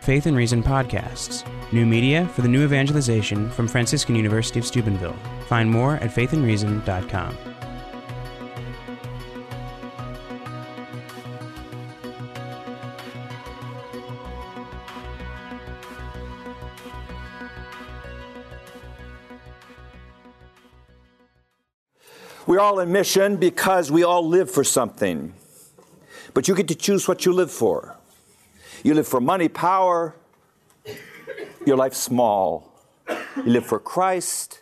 Faith 0.00 0.24
and 0.24 0.34
Reason 0.34 0.62
podcasts, 0.62 1.44
new 1.72 1.84
media 1.84 2.26
for 2.28 2.40
the 2.40 2.48
new 2.48 2.64
evangelization 2.64 3.50
from 3.50 3.68
Franciscan 3.68 4.16
University 4.16 4.58
of 4.58 4.64
Steubenville. 4.64 5.16
Find 5.46 5.70
more 5.70 5.96
at 5.96 6.10
faithandreason.com. 6.10 7.36
We're 22.46 22.58
all 22.58 22.80
in 22.80 22.90
mission 22.90 23.36
because 23.36 23.92
we 23.92 24.02
all 24.02 24.26
live 24.26 24.50
for 24.50 24.64
something. 24.64 25.34
But 26.32 26.48
you 26.48 26.54
get 26.54 26.68
to 26.68 26.74
choose 26.74 27.06
what 27.06 27.26
you 27.26 27.34
live 27.34 27.50
for. 27.50 27.99
You 28.82 28.94
live 28.94 29.06
for 29.06 29.20
money, 29.20 29.48
power, 29.48 30.16
your 31.66 31.76
life's 31.76 31.98
small. 31.98 32.72
You 33.36 33.44
live 33.52 33.66
for 33.66 33.78
Christ, 33.78 34.60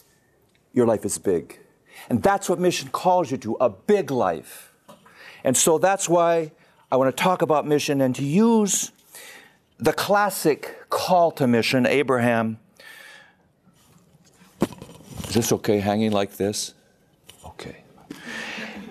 your 0.72 0.86
life 0.86 1.04
is 1.04 1.18
big. 1.18 1.60
And 2.08 2.22
that's 2.22 2.48
what 2.48 2.58
mission 2.58 2.88
calls 2.88 3.30
you 3.30 3.36
to 3.38 3.56
a 3.60 3.68
big 3.68 4.10
life. 4.10 4.72
And 5.44 5.56
so 5.56 5.78
that's 5.78 6.08
why 6.08 6.52
I 6.90 6.96
want 6.96 7.14
to 7.14 7.22
talk 7.22 7.42
about 7.42 7.66
mission 7.66 8.00
and 8.00 8.14
to 8.16 8.24
use 8.24 8.90
the 9.78 9.92
classic 9.92 10.88
call 10.90 11.30
to 11.32 11.46
mission, 11.46 11.86
Abraham. 11.86 12.58
Is 15.28 15.34
this 15.34 15.52
okay 15.52 15.78
hanging 15.78 16.10
like 16.10 16.36
this? 16.36 16.74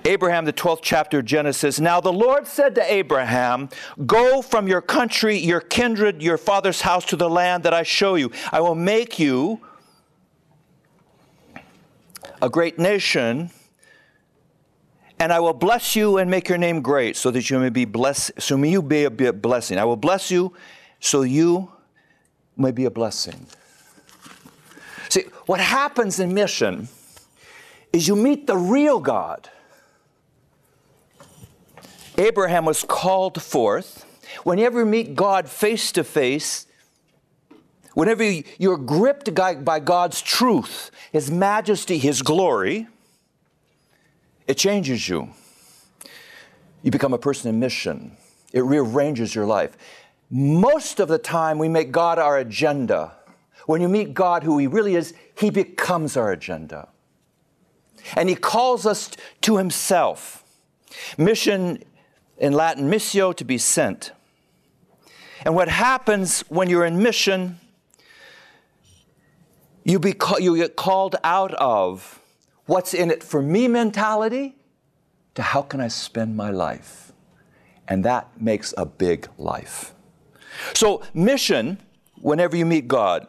Abraham, 0.08 0.46
the 0.46 0.54
12th 0.54 0.80
chapter 0.82 1.20
of 1.20 1.26
Genesis. 1.26 1.82
Now 1.82 2.00
the 2.00 2.14
Lord 2.14 2.48
said 2.48 2.76
to 2.76 2.94
Abraham, 2.94 3.68
Go 4.06 4.42
from 4.42 4.66
your 4.66 4.82
country, 4.82 5.38
your 5.38 5.60
kindred, 5.60 6.24
your 6.24 6.38
father's 6.38 6.82
house 6.82 7.04
to 7.08 7.18
the 7.18 7.30
land 7.30 7.64
that 7.64 7.74
I 7.74 7.84
show 7.84 8.16
you. 8.16 8.32
I 8.54 8.62
will 8.62 8.76
make 8.76 9.20
you 9.20 9.60
a 12.42 12.50
great 12.50 12.80
nation, 12.80 13.52
and 15.20 15.34
I 15.34 15.42
will 15.42 15.54
bless 15.54 15.96
you 15.96 16.18
and 16.20 16.32
make 16.32 16.48
your 16.48 16.58
name 16.58 16.82
great, 16.82 17.18
so 17.18 17.30
that 17.32 17.50
you 17.50 17.60
may 17.60 17.70
be 17.70 17.84
blessed, 17.84 18.32
so 18.40 18.56
may 18.56 18.70
you 18.70 18.82
be 18.82 19.04
a 19.04 19.34
blessing. 19.34 19.78
I 19.78 19.84
will 19.84 19.98
bless 19.98 20.32
you 20.32 20.54
so 21.02 21.24
you 21.24 21.70
may 22.56 22.72
be 22.72 22.86
a 22.86 22.92
blessing. 22.92 23.46
See, 25.10 25.24
what 25.48 25.60
happens 25.60 26.20
in 26.20 26.34
mission 26.34 26.88
is 27.92 28.08
you 28.08 28.16
meet 28.16 28.48
the 28.48 28.58
real 28.58 29.00
God 29.00 29.50
Abraham 32.18 32.66
was 32.66 32.84
called 32.84 33.42
forth. 33.42 34.06
Whenever 34.44 34.80
you 34.80 34.86
meet 34.86 35.16
God 35.16 35.48
face 35.48 35.92
to 35.94 36.04
face, 36.04 36.66
whenever 37.94 38.24
you're 38.24 38.78
gripped 38.78 39.34
by 39.36 39.80
God's 39.80 40.22
truth, 40.22 40.92
His 41.12 41.32
majesty, 41.32 41.98
His 41.98 42.22
glory, 42.22 42.88
it 44.48 44.58
changes 44.58 45.08
you. 45.08 45.30
You 46.82 46.92
become 46.92 47.14
a 47.14 47.18
person 47.18 47.50
in 47.50 47.60
mission. 47.60 48.18
It 48.54 48.62
rearranges 48.62 49.36
your 49.36 49.46
life. 49.46 49.78
Most 50.30 51.00
of 51.00 51.08
the 51.08 51.18
time, 51.18 51.58
we 51.58 51.70
make 51.70 51.92
God 51.92 52.20
our 52.20 52.38
agenda. 52.38 53.14
When 53.66 53.82
you 53.82 53.90
meet 53.90 54.14
God, 54.14 54.44
who 54.44 54.58
He 54.58 54.68
really 54.68 54.96
is, 54.96 55.14
He 55.38 55.50
becomes 55.50 56.18
our 56.18 56.32
agenda. 56.32 56.90
And 58.16 58.30
He 58.30 58.36
calls 58.36 58.86
us 58.86 59.12
to 59.42 59.58
Himself. 59.58 60.44
Mission 61.18 61.84
in 62.38 62.54
Latin, 62.54 62.90
missio, 62.90 63.36
to 63.36 63.44
be 63.44 63.58
sent. 63.58 64.12
And 65.44 65.56
what 65.56 65.70
happens 65.70 66.42
when 66.50 66.70
you're 66.70 66.86
in 66.86 67.02
mission, 67.02 67.60
you, 69.84 70.00
be, 70.00 70.14
you 70.40 70.58
get 70.58 70.76
called 70.76 71.16
out 71.24 71.54
of 71.56 72.22
what's 72.66 72.94
in 72.94 73.12
it 73.12 73.24
for 73.24 73.42
me 73.42 73.68
mentality 73.68 74.56
to 75.36 75.42
how 75.42 75.62
can 75.62 75.80
I 75.80 75.88
spend 75.88 76.36
my 76.36 76.52
life? 76.52 77.12
And 77.88 78.04
that 78.04 78.42
makes 78.42 78.74
a 78.78 78.86
big 78.86 79.28
life. 79.38 79.94
So, 80.74 81.04
mission, 81.14 81.78
whenever 82.20 82.58
you 82.58 82.66
meet 82.66 82.88
God, 82.88 83.28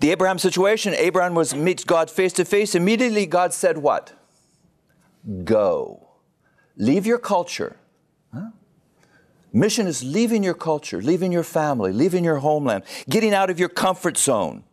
the 0.00 0.10
Abraham 0.10 0.38
situation, 0.38 0.94
Abraham 0.94 1.34
was 1.34 1.54
meets 1.54 1.82
God 1.82 2.10
face 2.10 2.32
to 2.34 2.44
face. 2.44 2.74
Immediately, 2.74 3.26
God 3.26 3.52
said, 3.54 3.78
What? 3.78 4.12
Go. 5.44 6.03
Leave 6.76 7.06
your 7.06 7.18
culture. 7.18 7.76
Mission 9.52 9.86
is 9.86 10.02
leaving 10.02 10.42
your 10.42 10.54
culture, 10.54 11.00
leaving 11.00 11.30
your 11.30 11.44
family, 11.44 11.92
leaving 11.92 12.24
your 12.24 12.38
homeland, 12.38 12.82
getting 13.08 13.32
out 13.32 13.50
of 13.50 13.60
your 13.60 13.68
comfort 13.68 14.18
zone, 14.18 14.64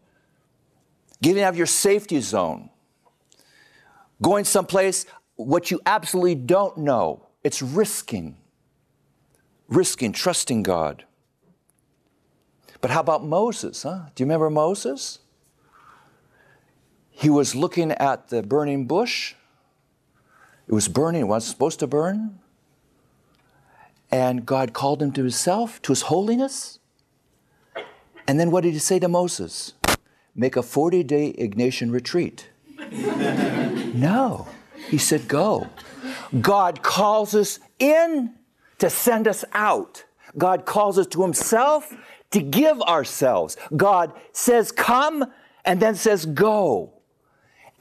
getting 1.22 1.44
out 1.44 1.50
of 1.50 1.58
your 1.58 1.68
safety 1.68 2.20
zone, 2.20 2.72
going 4.20 4.44
someplace 4.44 5.06
what 5.36 5.70
you 5.70 5.80
absolutely 5.86 6.34
don't 6.34 6.78
know. 6.78 7.28
It's 7.44 7.62
risking, 7.62 8.38
risking, 9.68 10.14
trusting 10.14 10.64
God. 10.64 11.06
But 12.82 12.90
how 12.90 13.02
about 13.02 13.24
Moses? 13.24 13.84
Huh? 13.84 14.06
Do 14.16 14.24
you 14.24 14.26
remember 14.26 14.50
Moses? 14.50 15.20
He 17.12 17.30
was 17.30 17.54
looking 17.54 17.92
at 17.92 18.30
the 18.30 18.42
burning 18.42 18.88
bush 18.88 19.36
it 20.72 20.74
was 20.74 20.88
burning, 20.88 21.22
it 21.22 21.26
wasn't 21.26 21.52
supposed 21.52 21.80
to 21.80 21.88
burn. 21.88 22.40
And 24.10 24.46
God 24.46 24.72
called 24.72 25.02
him 25.02 25.12
to 25.12 25.22
himself, 25.22 25.82
to 25.82 25.92
his 25.92 26.04
holiness. 26.04 26.80
And 28.26 28.40
then 28.40 28.52
what 28.52 28.64
did 28.64 28.72
he 28.72 28.80
say 28.80 28.98
to 29.00 29.10
Moses? 29.10 29.74
Make 30.34 30.56
a 30.56 30.64
40 30.64 31.04
day 31.04 31.34
Ignatian 31.34 31.92
retreat. 31.92 32.50
no. 33.94 34.48
He 34.88 34.98
said, 34.98 35.28
Go. 35.28 35.70
God 36.40 36.82
calls 36.82 37.36
us 37.36 37.60
in 37.78 38.34
to 38.80 38.90
send 38.90 39.28
us 39.28 39.44
out. 39.52 40.06
God 40.38 40.66
calls 40.66 40.98
us 40.98 41.08
to 41.08 41.22
Himself 41.22 41.94
to 42.32 42.42
give 42.42 42.82
ourselves. 42.82 43.58
God 43.76 44.14
says, 44.32 44.72
Come, 44.72 45.26
and 45.66 45.82
then 45.82 45.96
says, 45.96 46.26
Go. 46.26 46.94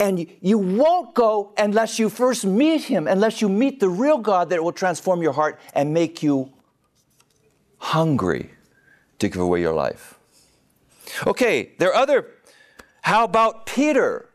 And 0.00 0.26
you 0.40 0.58
won't 0.58 1.14
go 1.14 1.52
unless 1.58 1.98
you 1.98 2.08
first 2.08 2.44
meet 2.46 2.84
Him, 2.84 3.06
unless 3.06 3.42
you 3.42 3.48
meet 3.48 3.80
the 3.80 3.88
real 3.88 4.18
God 4.18 4.48
that 4.48 4.64
will 4.64 4.72
transform 4.72 5.20
your 5.20 5.32
heart 5.32 5.60
and 5.74 5.92
make 5.92 6.22
you 6.22 6.50
hungry 7.76 8.50
to 9.18 9.28
give 9.28 9.40
away 9.40 9.60
your 9.60 9.74
life. 9.74 10.18
Okay, 11.26 11.72
there 11.78 11.90
are 11.90 11.94
other. 11.94 12.28
How 13.02 13.24
about 13.24 13.66
Peter, 13.66 14.30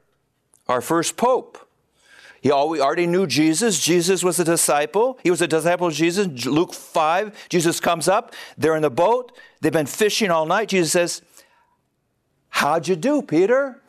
our 0.68 0.81
first 0.81 1.18
pope? 1.18 1.58
He 2.42 2.52
already 2.52 3.08
knew 3.08 3.26
Jesus. 3.26 3.84
Jesus 3.84 4.24
was 4.24 4.40
a 4.40 4.44
disciple. 4.44 5.18
He 5.24 5.32
was 5.32 5.42
a 5.42 5.47
disciple 5.47 5.88
of 5.88 5.94
Jesus. 5.94 6.46
Luke 6.46 6.76
5, 6.76 7.47
Jesus 7.50 7.80
comes 7.80 8.08
up. 8.08 8.36
They're 8.56 8.76
in 8.76 8.84
the 8.84 8.92
boat. 8.92 9.36
They've 9.62 9.74
been 9.74 9.88
fishing 9.88 10.30
all 10.30 10.46
night. 10.46 10.70
Jesus 10.70 10.92
says, 10.92 11.22
How'd 12.50 12.88
you 12.88 12.96
do, 12.96 13.24
Peter? 13.24 13.82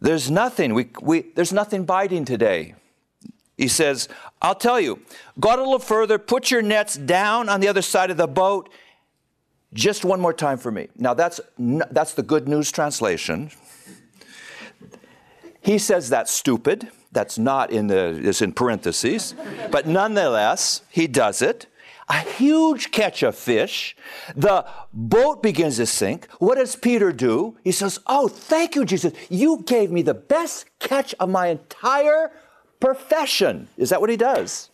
There's 0.00 0.30
nothing. 0.30 0.74
We, 0.74 0.90
we, 1.00 1.22
there's 1.34 1.52
nothing 1.52 1.84
biting 1.84 2.24
today. 2.24 2.74
He 3.56 3.68
says, 3.68 4.08
I'll 4.42 4.54
tell 4.54 4.78
you, 4.78 5.00
go 5.40 5.48
a 5.48 5.56
little 5.56 5.78
further, 5.78 6.18
put 6.18 6.50
your 6.50 6.60
nets 6.60 6.96
down 6.96 7.48
on 7.48 7.60
the 7.60 7.68
other 7.68 7.82
side 7.82 8.10
of 8.10 8.18
the 8.18 8.26
boat. 8.26 8.68
Just 9.72 10.04
one 10.04 10.20
more 10.20 10.34
time 10.34 10.58
for 10.58 10.70
me. 10.70 10.88
Now, 10.96 11.14
that's, 11.14 11.40
that's 11.58 12.14
the 12.14 12.22
good 12.22 12.48
news 12.48 12.70
translation. 12.70 13.50
He 15.62 15.78
says 15.78 16.08
that's 16.10 16.30
stupid. 16.30 16.90
That's 17.12 17.38
not 17.38 17.70
in 17.70 17.86
the, 17.86 18.20
it's 18.22 18.42
in 18.42 18.52
parentheses. 18.52 19.34
But 19.70 19.86
nonetheless, 19.86 20.82
he 20.90 21.06
does 21.06 21.40
it 21.40 21.66
a 22.08 22.20
huge 22.20 22.90
catch 22.92 23.22
of 23.22 23.36
fish. 23.36 23.96
The 24.36 24.64
boat 24.92 25.42
begins 25.42 25.76
to 25.76 25.86
sink. 25.86 26.28
What 26.38 26.56
does 26.56 26.76
Peter 26.76 27.12
do? 27.12 27.56
He 27.64 27.72
says, 27.72 27.98
Oh, 28.06 28.28
thank 28.28 28.74
you, 28.76 28.84
Jesus. 28.84 29.12
You 29.28 29.62
gave 29.66 29.90
me 29.90 30.02
the 30.02 30.14
best 30.14 30.66
catch 30.78 31.14
of 31.14 31.28
my 31.28 31.48
entire 31.48 32.30
profession. 32.80 33.68
Is 33.76 33.90
that 33.90 34.00
what 34.00 34.10
he 34.10 34.16
does? 34.16 34.70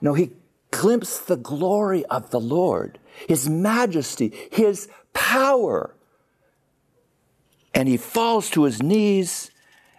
No, 0.00 0.14
he 0.14 0.30
glimpses 0.70 1.20
the 1.20 1.36
glory 1.36 2.04
of 2.06 2.30
the 2.30 2.40
Lord, 2.40 2.98
his 3.28 3.48
majesty, 3.48 4.32
his 4.50 4.88
power. 5.12 5.94
And 7.74 7.88
he 7.88 7.96
falls 7.96 8.50
to 8.50 8.64
his 8.64 8.82
knees 8.82 9.50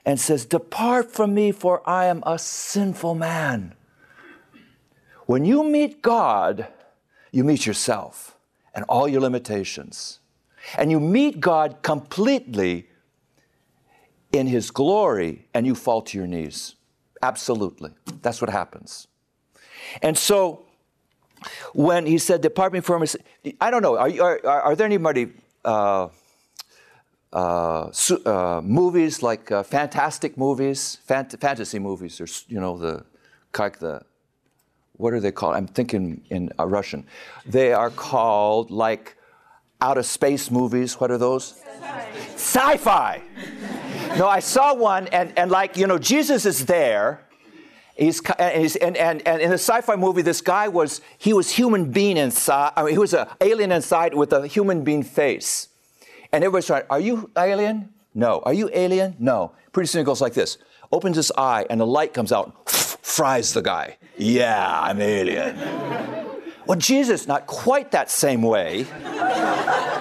and 0.06 0.19
says, 0.19 0.45
Depart 0.45 1.12
from 1.12 1.33
me, 1.33 1.51
for 1.51 1.88
I 1.88 2.06
am 2.06 2.24
a 2.25 2.38
sinful 2.38 3.15
man. 3.15 3.75
When 5.25 5.46
you 5.46 5.64
meet 5.64 6.02
God, 6.02 6.68
you 7.31 7.44
meet 7.44 7.66
yourself 7.66 8.38
and 8.75 8.86
all 8.86 9.08
your 9.08 9.22
limitations. 9.22 10.20
And 10.78 10.92
you 10.92 11.00
meet 11.00 11.40
God 11.40 11.81
completely 11.81 12.88
in 14.31 14.48
His 14.48 14.72
glory 14.72 15.48
and 15.54 15.66
you 15.66 15.75
fall 15.75 16.02
to 16.04 16.18
your 16.18 16.28
knees. 16.28 16.75
Absolutely. 17.22 17.92
That's 18.22 18.42
what 18.42 18.50
happens. 18.50 19.08
And 20.02 20.18
so, 20.18 20.66
when 21.74 22.06
he 22.06 22.18
said, 22.18 22.42
Depart 22.42 22.74
me 22.74 22.80
from 22.80 23.04
I 23.60 23.70
don't 23.70 23.81
know, 23.81 23.98
are, 23.98 24.40
are, 24.46 24.62
are 24.62 24.75
there 24.75 24.86
anybody, 24.86 25.34
uh, 25.66 26.08
uh, 27.34 27.92
uh, 28.25 28.62
movies 28.64 29.24
like 29.24 29.52
uh, 29.52 29.64
fantastic 29.64 30.38
movies, 30.38 31.00
fant- 31.08 31.40
fantasy 31.40 31.80
movies, 31.80 32.22
or, 32.22 32.28
you 32.48 32.60
know, 32.60 32.78
the, 32.78 33.06
like 33.58 33.80
the, 33.80 34.04
what 34.98 35.13
are 35.13 35.19
they 35.19 35.31
called? 35.31 35.56
I'm 35.56 35.68
thinking 35.68 36.24
in 36.30 36.51
uh, 36.60 36.66
Russian. 36.66 37.06
They 37.45 37.74
are 37.74 37.90
called 37.90 38.72
like 38.72 39.18
out 39.81 39.98
of 39.98 40.06
space 40.06 40.50
movies. 40.50 41.00
What 41.00 41.12
are 41.12 41.18
those? 41.18 41.62
Sci 42.36 42.78
fi. 42.78 43.22
no, 44.18 44.28
I 44.28 44.40
saw 44.40 44.74
one, 44.74 45.07
and, 45.07 45.38
and 45.38 45.51
like, 45.51 45.75
you 45.78 45.88
know, 45.88 45.98
Jesus 45.98 46.45
is 46.45 46.66
there. 46.66 47.25
He's, 47.95 48.22
and, 48.40 48.62
he's, 48.62 48.75
and, 48.78 48.98
and, 48.98 49.22
and 49.28 49.42
in 49.42 49.50
the 49.50 49.56
sci-fi 49.56 49.95
movie, 49.95 50.24
this 50.24 50.42
guy 50.42 50.68
was, 50.68 51.01
he 51.18 51.31
was 51.31 51.51
human 51.51 51.92
being 51.92 52.18
inside, 52.18 52.72
I 52.75 52.84
mean, 52.84 52.94
he 52.94 52.98
was 52.98 53.13
an 53.13 53.28
alien 53.39 53.72
inside 53.72 54.16
with 54.16 54.34
a 54.34 54.48
human 54.48 54.84
being 54.84 55.04
face. 55.04 55.68
And 56.31 56.44
everybody's 56.44 56.66
trying, 56.66 56.84
are 56.89 57.00
you 57.00 57.30
alien? 57.38 57.94
No. 58.16 58.42
Are 58.46 58.54
you 58.54 58.69
alien? 58.74 59.16
No. 59.19 59.51
Pretty 59.72 59.88
soon 59.88 60.01
it 60.01 60.06
goes 60.06 60.22
like 60.22 60.34
this. 60.34 60.57
Opens 60.92 61.18
his 61.18 61.31
eye 61.38 61.68
and 61.69 61.80
the 61.80 61.86
light 61.86 62.13
comes 62.13 62.31
out, 62.31 62.68
fries 63.03 63.53
the 63.53 63.61
guy. 63.61 63.97
Yeah, 64.17 64.81
I'm 64.81 65.00
alien. 65.00 65.55
well, 66.65 66.79
Jesus, 66.79 67.27
not 67.27 67.45
quite 67.45 67.91
that 67.91 68.09
same 68.09 68.41
way, 68.41 68.88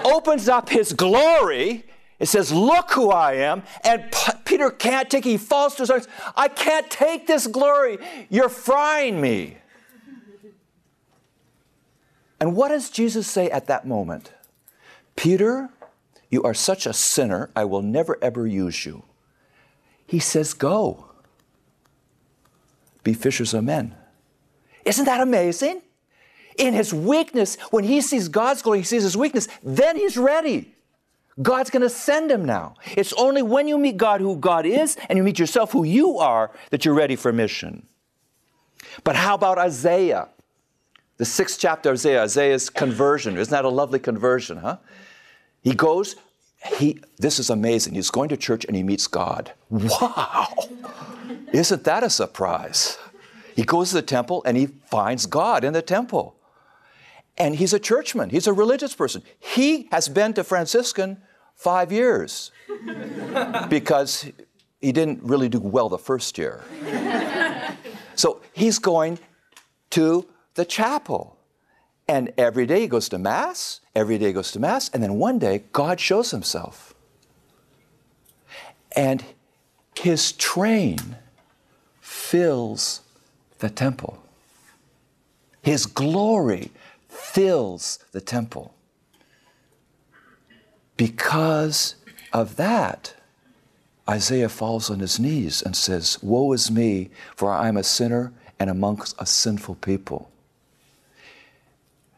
opens 0.03 0.49
up 0.49 0.69
his 0.69 0.91
glory 0.93 1.85
it 2.23 2.27
says, 2.27 2.53
Look 2.53 2.91
who 2.91 3.11
I 3.11 3.33
am. 3.33 3.63
And 3.83 4.09
P- 4.09 4.31
Peter 4.45 4.69
can't 4.69 5.09
take 5.09 5.25
it. 5.25 5.31
He 5.31 5.37
falls 5.37 5.75
to 5.75 5.83
his 5.83 5.89
arms. 5.89 6.07
I 6.37 6.47
can't 6.47 6.89
take 6.89 7.27
this 7.27 7.47
glory. 7.47 7.97
You're 8.29 8.47
frying 8.47 9.19
me. 9.19 9.57
And 12.39 12.55
what 12.55 12.69
does 12.69 12.89
Jesus 12.89 13.27
say 13.27 13.49
at 13.49 13.67
that 13.67 13.85
moment? 13.85 14.31
Peter, 15.17 15.69
you 16.29 16.41
are 16.43 16.53
such 16.53 16.85
a 16.85 16.93
sinner, 16.93 17.49
I 17.57 17.65
will 17.65 17.81
never 17.81 18.17
ever 18.21 18.47
use 18.47 18.85
you. 18.85 19.03
He 20.07 20.19
says, 20.19 20.53
Go. 20.53 21.07
Be 23.03 23.13
fishers 23.13 23.53
of 23.53 23.63
men. 23.63 23.95
Isn't 24.85 25.05
that 25.05 25.21
amazing? 25.21 25.81
In 26.57 26.73
his 26.73 26.93
weakness, 26.93 27.57
when 27.71 27.83
he 27.83 28.01
sees 28.01 28.27
God's 28.27 28.61
glory, 28.61 28.79
he 28.79 28.83
sees 28.83 29.03
his 29.03 29.17
weakness, 29.17 29.47
then 29.63 29.97
he's 29.97 30.17
ready. 30.17 30.75
God's 31.41 31.71
going 31.71 31.81
to 31.81 31.89
send 31.89 32.29
him 32.29 32.45
now. 32.45 32.75
It's 32.95 33.11
only 33.13 33.41
when 33.41 33.67
you 33.67 33.77
meet 33.77 33.97
God 33.97 34.21
who 34.21 34.35
God 34.35 34.65
is 34.65 34.97
and 35.09 35.17
you 35.17 35.23
meet 35.23 35.39
yourself 35.39 35.71
who 35.71 35.83
you 35.83 36.19
are 36.19 36.51
that 36.69 36.85
you're 36.85 36.93
ready 36.93 37.15
for 37.15 37.33
mission. 37.33 37.87
But 39.03 39.15
how 39.15 39.33
about 39.33 39.57
Isaiah? 39.57 40.29
The 41.17 41.25
sixth 41.25 41.59
chapter 41.59 41.89
of 41.89 41.93
Isaiah, 41.93 42.23
Isaiah's 42.23 42.69
conversion. 42.69 43.37
Isn't 43.37 43.51
that 43.51 43.65
a 43.65 43.69
lovely 43.69 43.99
conversion, 43.99 44.57
huh? 44.57 44.77
He 45.61 45.73
goes, 45.73 46.15
he, 46.65 46.99
this 47.17 47.39
is 47.39 47.49
amazing. 47.49 47.95
He's 47.95 48.09
going 48.09 48.29
to 48.29 48.37
church 48.37 48.65
and 48.65 48.75
he 48.75 48.83
meets 48.83 49.07
God. 49.07 49.53
Wow! 49.69 50.47
Isn't 51.51 51.83
that 51.83 52.03
a 52.03 52.09
surprise? 52.09 52.97
He 53.55 53.63
goes 53.63 53.89
to 53.89 53.95
the 53.95 54.01
temple 54.01 54.41
and 54.45 54.57
he 54.57 54.67
finds 54.67 55.25
God 55.25 55.63
in 55.63 55.73
the 55.73 55.81
temple. 55.81 56.35
And 57.37 57.55
he's 57.55 57.73
a 57.73 57.79
churchman, 57.79 58.29
he's 58.29 58.47
a 58.47 58.53
religious 58.53 58.95
person. 58.95 59.23
He 59.39 59.87
has 59.91 60.07
been 60.07 60.33
to 60.33 60.43
Franciscan 60.43 61.21
five 61.55 61.91
years 61.91 62.51
because 63.69 64.31
he 64.81 64.91
didn't 64.91 65.23
really 65.23 65.49
do 65.49 65.59
well 65.59 65.89
the 65.89 65.97
first 65.97 66.37
year. 66.37 66.63
so 68.15 68.41
he's 68.53 68.79
going 68.79 69.19
to 69.91 70.27
the 70.55 70.65
chapel. 70.65 71.32
And 72.07 72.33
every 72.37 72.65
day 72.65 72.81
he 72.81 72.87
goes 72.87 73.07
to 73.09 73.17
Mass, 73.17 73.79
every 73.95 74.17
day 74.17 74.27
he 74.27 74.33
goes 74.33 74.51
to 74.51 74.59
Mass, 74.59 74.89
and 74.89 75.01
then 75.01 75.15
one 75.15 75.39
day 75.39 75.63
God 75.71 75.99
shows 75.99 76.31
himself. 76.31 76.93
And 78.95 79.23
his 79.95 80.33
train 80.33 81.17
fills 82.01 83.01
the 83.59 83.69
temple. 83.69 84.21
His 85.61 85.85
glory 85.85 86.71
fills 87.07 87.99
the 88.11 88.21
temple. 88.21 88.73
Because 90.97 91.95
of 92.33 92.57
that, 92.57 93.15
Isaiah 94.09 94.49
falls 94.49 94.89
on 94.89 94.99
his 94.99 95.19
knees 95.19 95.61
and 95.61 95.75
says, 95.75 96.19
Woe 96.21 96.51
is 96.51 96.69
me, 96.69 97.09
for 97.35 97.51
I 97.51 97.69
am 97.69 97.77
a 97.77 97.83
sinner 97.83 98.33
and 98.59 98.69
amongst 98.69 99.15
a 99.17 99.25
sinful 99.25 99.75
people. 99.75 100.29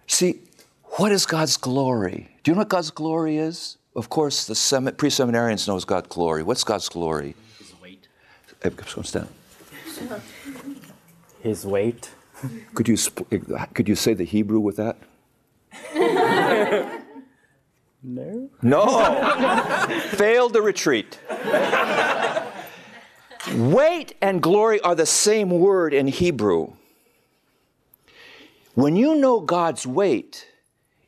See, 0.08 0.40
what 0.84 1.12
is 1.12 1.26
God's 1.26 1.58
glory? 1.58 2.30
Do 2.44 2.52
you 2.52 2.56
know 2.56 2.60
what 2.60 2.70
God's 2.70 2.92
glory 2.92 3.38
is? 3.38 3.78
Of 3.96 4.10
course, 4.10 4.46
the 4.46 4.94
pre 4.98 5.10
seminarians 5.10 5.68
knows 5.68 5.86
God's 5.86 6.08
glory. 6.08 6.44
What's 6.44 6.64
God's 6.64 6.90
glory? 6.90 7.36
His 7.60 7.74
weight. 7.82 8.08
Stand. 9.04 9.30
His 11.42 11.66
weight. 11.66 12.12
Could 12.74 12.88
you, 12.88 12.98
could 13.74 13.88
you 13.88 13.96
say 13.96 14.14
the 14.14 14.26
Hebrew 14.26 14.60
with 14.60 14.76
that? 14.78 14.98
no. 18.04 18.50
No. 18.62 19.90
Failed 20.12 20.54
the 20.54 20.62
retreat. 20.62 21.20
Weight 23.54 24.16
and 24.22 24.42
glory 24.42 24.82
are 24.82 24.96
the 24.96 25.06
same 25.06 25.50
word 25.52 25.94
in 25.94 26.08
Hebrew. 26.08 26.74
When 28.76 28.98
you 28.98 29.16
know 29.16 29.40
God's 29.40 29.88
weight 29.88 30.48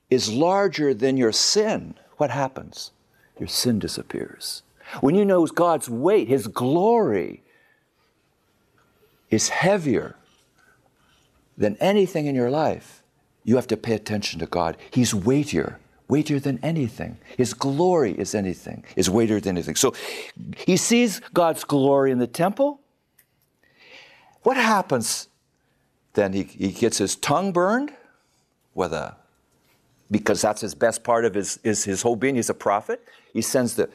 is 0.10 0.32
larger 0.32 0.94
than 0.94 1.18
your 1.18 1.34
sin, 1.34 1.96
what 2.16 2.32
happens? 2.32 2.92
Your 3.38 3.50
sin 3.50 3.78
disappears. 3.78 4.64
When 5.02 5.16
you 5.16 5.26
know 5.26 5.46
God's 5.46 5.90
weight, 5.90 6.30
His 6.30 6.48
glory, 6.48 7.44
is 9.30 9.50
heavier 9.50 10.16
than 11.58 11.76
anything 11.82 12.26
in 12.26 12.36
your 12.36 12.50
life, 12.50 13.04
you 13.44 13.58
have 13.58 13.68
to 13.68 13.78
pay 13.78 13.94
attention 13.94 14.40
to 14.40 14.46
God. 14.46 14.78
He's 14.92 15.14
weightier, 15.14 15.80
weightier 16.08 16.40
than 16.40 16.60
anything. 16.64 17.18
His 17.36 17.54
glory 17.54 18.14
is 18.14 18.34
anything, 18.34 18.86
is 18.96 19.10
weightier 19.10 19.42
than 19.42 19.58
anything. 19.58 19.76
So 19.76 19.94
he 20.56 20.78
sees 20.78 21.20
God's 21.34 21.66
glory 21.66 22.12
in 22.12 22.20
the 22.20 22.28
temple. 22.28 22.80
What 24.44 24.56
happens 24.56 25.28
then? 26.18 26.34
He, 26.34 26.44
he 26.44 26.74
gets 26.74 26.98
his 26.98 27.16
tongue 27.16 27.54
burned 27.54 27.94
with 28.76 28.92
a 28.92 29.16
because 30.12 30.42
that's 30.42 30.62
his 30.62 30.76
best 30.76 31.04
part 31.04 31.24
of 31.24 31.34
his, 31.34 31.60
is 31.64 31.86
his 31.86 32.02
whole 32.02 32.18
being. 32.18 32.36
He's 32.36 32.50
a 32.50 32.54
prophet. 32.54 33.02
He 33.34 33.42
sends 33.42 33.76
the 33.76 33.90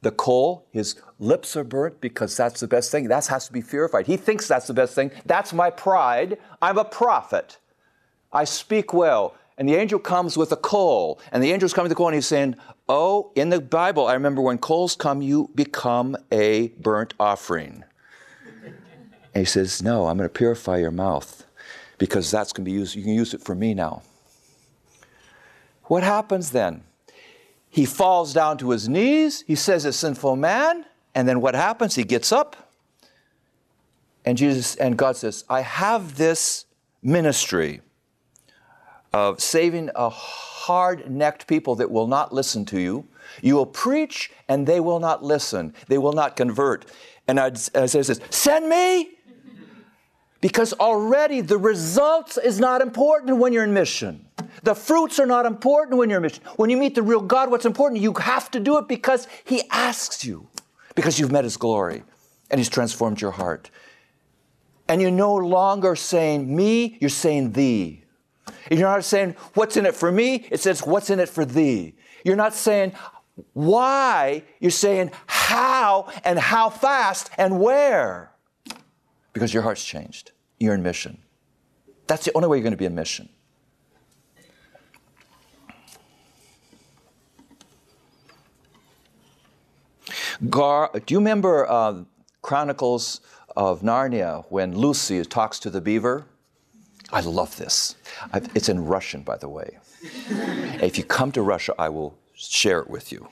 the 0.00 0.10
coal, 0.12 0.64
his 0.70 0.96
lips 1.18 1.56
are 1.56 1.64
burnt 1.64 2.00
because 2.00 2.36
that's 2.36 2.60
the 2.60 2.68
best 2.68 2.90
thing. 2.92 3.08
That 3.08 3.26
has 3.26 3.46
to 3.48 3.52
be 3.52 3.62
purified. 3.62 4.06
He 4.06 4.16
thinks 4.16 4.46
that's 4.46 4.66
the 4.66 4.74
best 4.74 4.94
thing. 4.94 5.10
That's 5.26 5.52
my 5.52 5.70
pride. 5.70 6.38
I'm 6.62 6.78
a 6.78 6.84
prophet. 6.84 7.58
I 8.32 8.44
speak 8.44 8.92
well. 8.92 9.34
And 9.56 9.68
the 9.68 9.74
angel 9.74 9.98
comes 9.98 10.36
with 10.36 10.52
a 10.52 10.56
coal. 10.56 11.20
And 11.32 11.42
the 11.42 11.52
angel's 11.52 11.72
coming 11.72 11.88
to 11.88 11.94
the 11.94 11.96
coal 11.96 12.08
and 12.08 12.14
he's 12.14 12.26
saying, 12.26 12.54
Oh, 12.88 13.32
in 13.34 13.48
the 13.48 13.60
Bible, 13.60 14.06
I 14.06 14.14
remember 14.14 14.40
when 14.40 14.58
coals 14.58 14.94
come, 14.94 15.20
you 15.20 15.50
become 15.54 16.16
a 16.30 16.68
burnt 16.80 17.14
offering. 17.18 17.82
And 19.34 19.42
he 19.42 19.44
says, 19.44 19.82
No, 19.82 20.06
I'm 20.06 20.16
going 20.16 20.28
to 20.28 20.32
purify 20.32 20.76
your 20.76 20.92
mouth 20.92 21.44
because 21.98 22.30
that's 22.30 22.52
going 22.52 22.64
to 22.64 22.70
be 22.70 22.76
used. 22.76 22.94
You 22.94 23.02
can 23.02 23.12
use 23.12 23.34
it 23.34 23.42
for 23.42 23.54
me 23.54 23.74
now. 23.74 24.02
What 25.84 26.02
happens 26.02 26.50
then? 26.50 26.84
He 27.68 27.84
falls 27.84 28.32
down 28.32 28.58
to 28.58 28.70
his 28.70 28.88
knees. 28.88 29.44
He 29.46 29.54
says, 29.54 29.84
A 29.84 29.92
sinful 29.92 30.36
man. 30.36 30.86
And 31.14 31.28
then 31.28 31.40
what 31.40 31.54
happens? 31.54 31.94
He 31.94 32.04
gets 32.04 32.32
up. 32.32 32.70
And 34.24 34.36
Jesus 34.36 34.76
and 34.76 34.96
God 34.96 35.16
says, 35.16 35.44
I 35.48 35.62
have 35.62 36.16
this 36.16 36.66
ministry 37.02 37.80
of 39.12 39.40
saving 39.40 39.90
a 39.94 40.08
hard 40.08 41.10
necked 41.10 41.46
people 41.46 41.74
that 41.76 41.90
will 41.90 42.06
not 42.06 42.32
listen 42.32 42.64
to 42.66 42.80
you. 42.80 43.06
You 43.42 43.54
will 43.54 43.66
preach 43.66 44.30
and 44.48 44.66
they 44.66 44.80
will 44.80 45.00
not 45.00 45.24
listen. 45.24 45.74
They 45.88 45.98
will 45.98 46.12
not 46.12 46.36
convert. 46.36 46.86
And 47.26 47.38
Isaiah 47.38 47.88
says, 47.88 48.20
Send 48.30 48.68
me. 48.68 49.17
Because 50.40 50.72
already 50.74 51.40
the 51.40 51.58
results 51.58 52.38
is 52.38 52.60
not 52.60 52.80
important 52.80 53.38
when 53.38 53.52
you're 53.52 53.64
in 53.64 53.74
mission. 53.74 54.26
The 54.62 54.74
fruits 54.74 55.18
are 55.18 55.26
not 55.26 55.46
important 55.46 55.98
when 55.98 56.10
you're 56.10 56.18
in 56.18 56.22
mission. 56.22 56.44
When 56.56 56.70
you 56.70 56.76
meet 56.76 56.94
the 56.94 57.02
real 57.02 57.20
God, 57.20 57.50
what's 57.50 57.66
important? 57.66 58.00
You 58.00 58.14
have 58.14 58.50
to 58.52 58.60
do 58.60 58.78
it 58.78 58.86
because 58.86 59.26
He 59.44 59.62
asks 59.70 60.24
you, 60.24 60.48
because 60.94 61.18
you've 61.18 61.32
met 61.32 61.44
His 61.44 61.56
glory 61.56 62.04
and 62.50 62.60
He's 62.60 62.68
transformed 62.68 63.20
your 63.20 63.32
heart. 63.32 63.70
And 64.88 65.02
you're 65.02 65.10
no 65.10 65.34
longer 65.34 65.96
saying 65.96 66.54
me, 66.54 66.96
you're 67.00 67.10
saying 67.10 67.52
thee. 67.52 68.04
You're 68.70 68.80
not 68.80 69.04
saying 69.04 69.34
what's 69.54 69.76
in 69.76 69.86
it 69.86 69.94
for 69.94 70.10
me, 70.10 70.46
it 70.50 70.60
says 70.60 70.86
what's 70.86 71.10
in 71.10 71.20
it 71.20 71.28
for 71.28 71.44
thee. 71.44 71.94
You're 72.24 72.36
not 72.36 72.54
saying 72.54 72.92
why, 73.52 74.44
you're 74.60 74.70
saying 74.70 75.10
how 75.26 76.08
and 76.24 76.38
how 76.38 76.70
fast 76.70 77.30
and 77.36 77.60
where 77.60 78.32
because 79.38 79.54
your 79.54 79.62
heart's 79.62 79.84
changed. 79.84 80.32
You're 80.58 80.74
in 80.74 80.82
mission. 80.82 81.18
That's 82.08 82.24
the 82.24 82.32
only 82.34 82.48
way 82.48 82.56
you're 82.56 82.64
going 82.64 82.72
to 82.72 82.76
be 82.76 82.86
in 82.86 82.94
mission. 82.96 83.28
Gar, 90.50 90.90
do 91.06 91.14
you 91.14 91.18
remember 91.18 91.70
uh, 91.70 92.02
Chronicles 92.42 93.20
of 93.56 93.82
Narnia 93.82 94.44
when 94.48 94.76
Lucy 94.76 95.24
talks 95.24 95.60
to 95.60 95.70
the 95.70 95.80
beaver? 95.80 96.26
I 97.12 97.20
love 97.20 97.56
this. 97.56 97.94
I've, 98.32 98.48
it's 98.56 98.68
in 98.68 98.84
Russian, 98.84 99.22
by 99.22 99.36
the 99.36 99.48
way. 99.48 99.78
if 100.82 100.98
you 100.98 101.04
come 101.04 101.30
to 101.32 101.42
Russia, 101.42 101.74
I 101.78 101.90
will 101.90 102.18
share 102.34 102.80
it 102.80 102.90
with 102.90 103.12
you. 103.12 103.28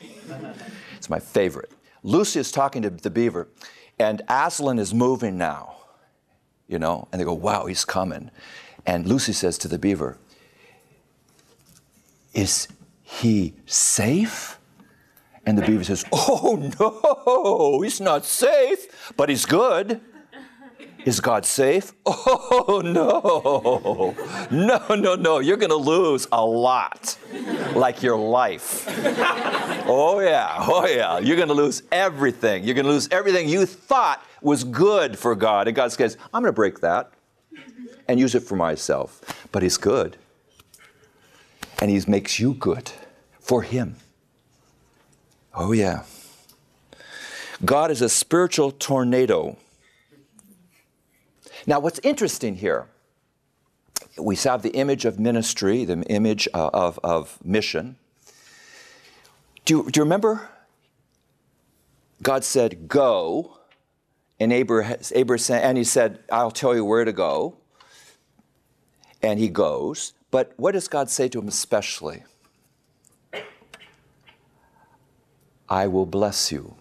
It's 0.96 1.10
my 1.10 1.18
favorite. 1.18 1.72
Lucy 2.04 2.38
is 2.38 2.52
talking 2.52 2.82
to 2.82 2.90
the 2.90 3.10
beaver, 3.10 3.48
and 3.98 4.22
Aslan 4.28 4.78
is 4.78 4.94
moving 4.94 5.36
now 5.36 5.76
you 6.68 6.78
know, 6.78 7.08
and 7.12 7.20
they 7.20 7.25
go, 7.25 7.35
wow, 7.35 7.66
he's 7.66 7.85
coming. 7.85 8.30
And 8.87 9.06
Lucy 9.06 9.32
says 9.32 9.58
to 9.58 9.68
the 9.68 9.78
beaver, 9.78 10.16
Is 12.32 12.68
he 13.02 13.54
safe? 13.66 14.58
And 15.44 15.56
the 15.56 15.62
beaver 15.62 15.85
says, 15.85 16.04
Oh 16.12 16.73
no, 16.80 17.80
he's 17.82 18.00
not 18.00 18.25
safe, 18.25 19.12
but 19.16 19.28
he's 19.28 19.44
good. 19.46 20.00
Is 21.04 21.20
God 21.20 21.44
safe? 21.46 21.92
Oh 22.68 22.80
no, 22.80 24.14
no, 24.50 24.94
no, 24.94 25.14
no. 25.14 25.38
You're 25.38 25.56
going 25.56 25.70
to 25.70 25.76
lose 25.76 26.26
a 26.32 26.44
lot, 26.44 27.16
like 27.75 28.02
your 28.02 28.16
life. 28.16 28.87
Oh 29.88 30.18
yeah, 30.18 30.56
oh 30.58 30.85
yeah. 30.85 31.20
You're 31.20 31.37
going 31.37 31.46
to 31.46 31.54
lose 31.54 31.85
everything. 31.92 32.64
You're 32.64 32.75
going 32.75 32.87
to 32.87 32.90
lose 32.90 33.08
everything 33.12 33.49
you 33.49 33.64
thought 33.66 34.20
was 34.46 34.62
good 34.62 35.18
for 35.18 35.34
God. 35.34 35.66
And 35.66 35.74
God 35.74 35.90
says, 35.90 36.16
I'm 36.32 36.40
going 36.40 36.52
to 36.52 36.52
break 36.52 36.80
that 36.80 37.10
and 38.06 38.20
use 38.20 38.36
it 38.36 38.44
for 38.44 38.54
myself. 38.54 39.20
But 39.50 39.64
He's 39.64 39.76
good. 39.76 40.16
And 41.82 41.90
He 41.90 42.00
makes 42.06 42.38
you 42.38 42.54
good 42.54 42.92
for 43.40 43.62
Him. 43.62 43.96
Oh, 45.52 45.72
yeah. 45.72 46.04
God 47.64 47.90
is 47.90 48.00
a 48.00 48.08
spiritual 48.08 48.70
tornado. 48.70 49.56
Now, 51.66 51.80
what's 51.80 51.98
interesting 52.04 52.54
here, 52.54 52.86
we 54.16 54.36
have 54.36 54.62
the 54.62 54.70
image 54.70 55.04
of 55.04 55.18
ministry, 55.18 55.84
the 55.84 56.02
image 56.02 56.46
uh, 56.54 56.70
of, 56.72 57.00
of 57.02 57.44
mission. 57.44 57.96
Do 59.64 59.78
you, 59.78 59.90
do 59.90 59.98
you 59.98 60.04
remember? 60.04 60.48
God 62.22 62.44
said, 62.44 62.86
Go. 62.86 63.56
And 64.38 64.52
Abraham, 64.52 64.98
Abraham, 65.14 65.60
and 65.62 65.78
he 65.78 65.84
said, 65.84 66.18
I'll 66.30 66.50
tell 66.50 66.74
you 66.74 66.84
where 66.84 67.04
to 67.04 67.12
go. 67.12 67.56
And 69.22 69.38
he 69.38 69.48
goes. 69.48 70.12
But 70.30 70.52
what 70.56 70.72
does 70.72 70.88
God 70.88 71.08
say 71.08 71.28
to 71.28 71.38
him 71.38 71.48
especially? 71.48 72.24
I 75.68 75.86
will 75.86 76.06
bless 76.06 76.52
you. 76.52 76.76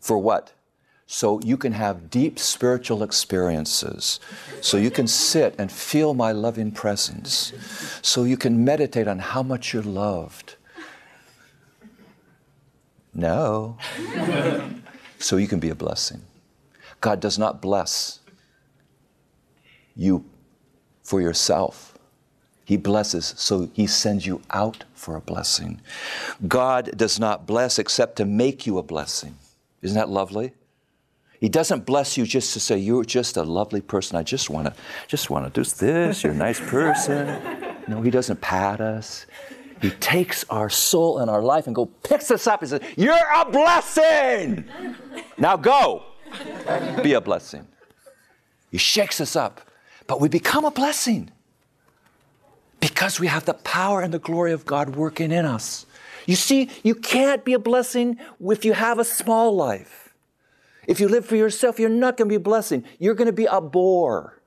For 0.00 0.18
what? 0.18 0.52
So 1.06 1.40
you 1.40 1.56
can 1.56 1.72
have 1.72 2.08
deep 2.08 2.38
spiritual 2.38 3.02
experiences. 3.02 4.20
So 4.60 4.76
you 4.76 4.92
can 4.92 5.08
sit 5.08 5.56
and 5.58 5.70
feel 5.70 6.14
my 6.14 6.30
loving 6.30 6.70
presence. 6.70 7.52
So 8.00 8.22
you 8.22 8.36
can 8.36 8.64
meditate 8.64 9.08
on 9.08 9.18
how 9.18 9.42
much 9.42 9.72
you're 9.74 9.82
loved. 9.82 10.54
No. 13.12 13.76
So 15.20 15.36
you 15.36 15.46
can 15.46 15.60
be 15.60 15.70
a 15.70 15.74
blessing. 15.74 16.22
God 17.00 17.20
does 17.20 17.38
not 17.38 17.62
bless 17.62 18.20
you 19.96 20.24
for 21.02 21.20
yourself. 21.20 21.96
He 22.64 22.76
blesses, 22.76 23.34
so 23.36 23.68
He 23.72 23.86
sends 23.86 24.26
you 24.26 24.42
out 24.50 24.84
for 24.94 25.16
a 25.16 25.20
blessing. 25.20 25.80
God 26.46 26.96
does 26.96 27.18
not 27.18 27.46
bless 27.46 27.78
except 27.78 28.16
to 28.16 28.24
make 28.24 28.66
you 28.66 28.78
a 28.78 28.82
blessing. 28.82 29.36
Isn't 29.82 29.96
that 29.96 30.08
lovely? 30.08 30.52
He 31.40 31.48
doesn't 31.48 31.86
bless 31.86 32.18
you 32.18 32.26
just 32.26 32.52
to 32.52 32.60
say 32.60 32.78
you're 32.78 33.04
just 33.04 33.36
a 33.36 33.42
lovely 33.42 33.80
person. 33.80 34.16
I 34.16 34.22
just 34.22 34.50
want 34.50 34.66
to, 34.66 34.74
just 35.08 35.30
want 35.30 35.52
to 35.52 35.62
do 35.62 35.68
this. 35.68 36.22
You're 36.22 36.32
a 36.32 36.36
nice 36.36 36.60
person. 36.60 37.56
No, 37.88 38.02
He 38.02 38.10
doesn't 38.10 38.40
pat 38.40 38.80
us. 38.80 39.26
He 39.80 39.90
takes 39.90 40.44
our 40.50 40.68
soul 40.68 41.18
and 41.18 41.30
our 41.30 41.42
life 41.42 41.66
and 41.66 41.74
go 41.74 41.86
picks 41.86 42.30
us 42.30 42.46
up 42.46 42.60
and 42.60 42.70
says, 42.70 42.82
"You're 42.96 43.16
a 43.34 43.50
blessing. 43.50 44.68
Now 45.38 45.56
go, 45.56 46.02
be 47.02 47.14
a 47.14 47.20
blessing." 47.20 47.66
He 48.70 48.78
shakes 48.78 49.20
us 49.20 49.34
up, 49.34 49.62
but 50.06 50.20
we 50.20 50.28
become 50.28 50.64
a 50.64 50.70
blessing 50.70 51.30
because 52.78 53.18
we 53.18 53.26
have 53.26 53.44
the 53.44 53.54
power 53.54 54.00
and 54.00 54.12
the 54.12 54.18
glory 54.18 54.52
of 54.52 54.64
God 54.64 54.96
working 54.96 55.32
in 55.32 55.44
us. 55.44 55.86
You 56.26 56.36
see, 56.36 56.70
you 56.82 56.94
can't 56.94 57.44
be 57.44 57.54
a 57.54 57.58
blessing 57.58 58.18
if 58.40 58.64
you 58.64 58.74
have 58.74 58.98
a 58.98 59.04
small 59.04 59.56
life. 59.56 60.14
If 60.86 61.00
you 61.00 61.08
live 61.08 61.24
for 61.24 61.36
yourself, 61.36 61.78
you're 61.78 61.88
not 61.88 62.16
going 62.16 62.28
to 62.28 62.32
be 62.32 62.36
a 62.36 62.40
blessing. 62.40 62.84
You're 62.98 63.14
going 63.14 63.26
to 63.26 63.32
be 63.32 63.46
a 63.46 63.60
bore. 63.60 64.39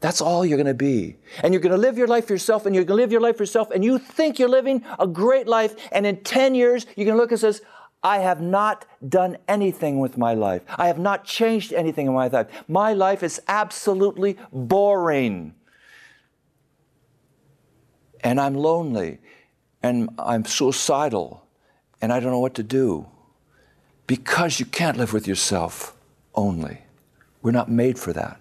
That's 0.00 0.20
all 0.20 0.44
you're 0.46 0.56
going 0.56 0.66
to 0.66 0.74
be. 0.74 1.16
And 1.42 1.52
you're 1.52 1.60
going 1.60 1.72
to 1.74 1.78
live 1.78 1.98
your 1.98 2.08
life 2.08 2.26
for 2.26 2.32
yourself, 2.32 2.66
and 2.66 2.74
you're 2.74 2.84
going 2.84 2.98
to 2.98 3.02
live 3.02 3.12
your 3.12 3.20
life 3.20 3.36
for 3.36 3.42
yourself, 3.42 3.70
and 3.70 3.84
you 3.84 3.98
think 3.98 4.38
you're 4.38 4.48
living 4.48 4.82
a 4.98 5.06
great 5.06 5.46
life, 5.46 5.76
and 5.92 6.06
in 6.06 6.22
10 6.22 6.54
years, 6.54 6.86
you're 6.96 7.04
going 7.04 7.16
to 7.16 7.20
look 7.20 7.30
and 7.30 7.40
says, 7.40 7.60
I 8.02 8.18
have 8.20 8.40
not 8.40 8.86
done 9.06 9.36
anything 9.46 9.98
with 9.98 10.16
my 10.16 10.32
life. 10.32 10.62
I 10.78 10.86
have 10.86 10.98
not 10.98 11.24
changed 11.24 11.72
anything 11.74 12.06
in 12.06 12.14
my 12.14 12.28
life. 12.28 12.46
My 12.66 12.94
life 12.94 13.22
is 13.22 13.42
absolutely 13.46 14.38
boring 14.52 15.54
and 18.22 18.40
I'm 18.40 18.54
lonely 18.54 19.18
and 19.82 20.08
I'm 20.18 20.44
suicidal 20.44 21.46
and 22.00 22.12
I 22.12 22.20
don't 22.20 22.30
know 22.30 22.40
what 22.40 22.54
to 22.54 22.62
do. 22.62 23.06
Because 24.06 24.58
you 24.58 24.66
can't 24.66 24.96
live 24.96 25.12
with 25.12 25.28
yourself 25.28 25.94
only. 26.34 26.82
We're 27.42 27.52
not 27.52 27.70
made 27.70 27.98
for 27.98 28.12
that. 28.12 28.40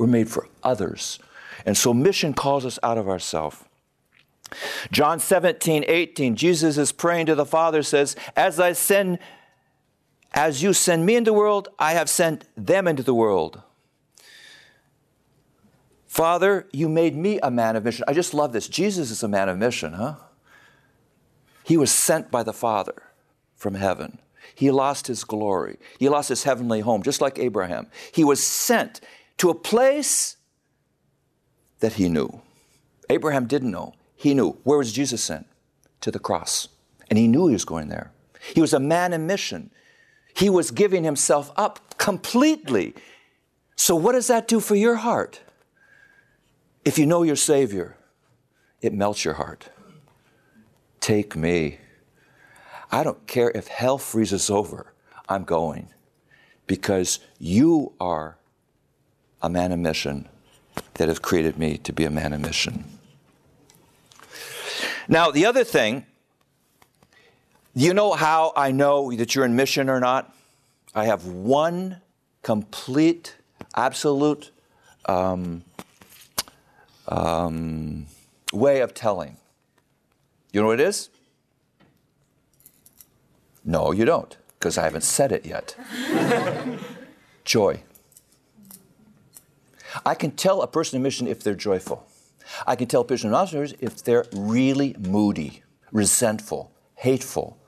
We're 0.00 0.06
made 0.06 0.30
for 0.30 0.48
others. 0.62 1.18
And 1.66 1.76
so 1.76 1.92
mission 1.92 2.32
calls 2.32 2.64
us 2.64 2.78
out 2.82 2.96
of 2.96 3.06
ourselves. 3.06 3.58
John 4.90 5.20
17, 5.20 5.84
18, 5.86 6.36
Jesus 6.36 6.78
is 6.78 6.90
praying 6.90 7.26
to 7.26 7.34
the 7.34 7.44
Father, 7.44 7.82
says, 7.82 8.16
As 8.34 8.58
I 8.58 8.72
send, 8.72 9.18
as 10.32 10.62
you 10.62 10.72
send 10.72 11.04
me 11.04 11.16
into 11.16 11.32
the 11.32 11.34
world, 11.34 11.68
I 11.78 11.92
have 11.92 12.08
sent 12.08 12.46
them 12.56 12.88
into 12.88 13.02
the 13.02 13.12
world. 13.12 13.60
Father, 16.06 16.66
you 16.72 16.88
made 16.88 17.14
me 17.14 17.38
a 17.42 17.50
man 17.50 17.76
of 17.76 17.84
mission. 17.84 18.06
I 18.08 18.14
just 18.14 18.32
love 18.32 18.54
this. 18.54 18.68
Jesus 18.68 19.10
is 19.10 19.22
a 19.22 19.28
man 19.28 19.50
of 19.50 19.58
mission, 19.58 19.92
huh? 19.92 20.14
He 21.62 21.76
was 21.76 21.92
sent 21.92 22.30
by 22.30 22.42
the 22.42 22.54
Father 22.54 23.02
from 23.54 23.74
heaven. 23.74 24.18
He 24.54 24.70
lost 24.70 25.08
his 25.08 25.24
glory. 25.24 25.76
He 25.98 26.08
lost 26.08 26.30
his 26.30 26.44
heavenly 26.44 26.80
home, 26.80 27.02
just 27.02 27.20
like 27.20 27.38
Abraham. 27.38 27.88
He 28.12 28.24
was 28.24 28.42
sent 28.42 29.02
to 29.40 29.48
a 29.48 29.54
place 29.54 30.36
that 31.78 31.94
he 31.94 32.10
knew. 32.10 32.42
Abraham 33.08 33.46
didn't 33.46 33.70
know. 33.70 33.94
He 34.14 34.34
knew. 34.34 34.50
Where 34.64 34.76
was 34.76 34.92
Jesus 34.92 35.22
sent? 35.24 35.46
To 36.02 36.10
the 36.10 36.18
cross. 36.18 36.68
And 37.08 37.18
he 37.18 37.26
knew 37.26 37.46
he 37.46 37.54
was 37.54 37.64
going 37.64 37.88
there. 37.88 38.12
He 38.54 38.60
was 38.60 38.74
a 38.74 38.78
man 38.78 39.14
in 39.14 39.26
mission. 39.26 39.70
He 40.34 40.50
was 40.50 40.70
giving 40.70 41.04
himself 41.04 41.52
up 41.56 41.96
completely. 41.96 42.92
So, 43.76 43.96
what 43.96 44.12
does 44.12 44.26
that 44.26 44.46
do 44.46 44.60
for 44.60 44.74
your 44.74 44.96
heart? 44.96 45.40
If 46.84 46.98
you 46.98 47.06
know 47.06 47.22
your 47.22 47.34
Savior, 47.34 47.96
it 48.82 48.92
melts 48.92 49.24
your 49.24 49.34
heart. 49.34 49.70
Take 51.00 51.34
me. 51.34 51.78
I 52.92 53.02
don't 53.02 53.26
care 53.26 53.50
if 53.54 53.68
hell 53.68 53.96
freezes 53.96 54.50
over, 54.50 54.92
I'm 55.30 55.44
going 55.44 55.88
because 56.66 57.20
you 57.38 57.94
are 57.98 58.36
a 59.42 59.48
man 59.48 59.72
of 59.72 59.78
mission 59.78 60.28
that 60.94 61.08
have 61.08 61.22
created 61.22 61.58
me 61.58 61.78
to 61.78 61.92
be 61.92 62.04
a 62.04 62.10
man 62.10 62.32
of 62.32 62.40
mission. 62.40 62.84
Now, 65.08 65.30
the 65.30 65.46
other 65.46 65.64
thing, 65.64 66.06
you 67.74 67.94
know 67.94 68.12
how 68.12 68.52
I 68.56 68.70
know 68.70 69.12
that 69.12 69.34
you're 69.34 69.44
in 69.44 69.56
mission 69.56 69.88
or 69.88 70.00
not? 70.00 70.34
I 70.94 71.06
have 71.06 71.26
one 71.26 72.00
complete, 72.42 73.36
absolute 73.74 74.50
um, 75.06 75.62
um, 77.08 78.06
way 78.52 78.80
of 78.80 78.94
telling. 78.94 79.36
You 80.52 80.60
know 80.60 80.68
what 80.68 80.80
it 80.80 80.86
is? 80.86 81.10
No, 83.64 83.92
you 83.92 84.04
don't, 84.04 84.36
because 84.58 84.78
I 84.78 84.84
haven't 84.84 85.02
said 85.02 85.32
it 85.32 85.44
yet. 85.46 85.76
Joy. 87.44 87.82
I 90.04 90.14
can 90.14 90.30
tell 90.32 90.62
a 90.62 90.66
person 90.66 90.96
in 90.96 91.02
mission 91.02 91.26
if 91.26 91.42
they're 91.42 91.54
joyful. 91.54 92.06
I 92.66 92.76
can 92.76 92.88
tell 92.88 93.02
a 93.02 93.04
person 93.04 93.28
in 93.28 93.34
officers 93.34 93.74
if 93.80 94.02
they're 94.02 94.26
really 94.32 94.96
moody, 94.98 95.62
resentful, 95.92 96.72
hateful, 96.94 97.58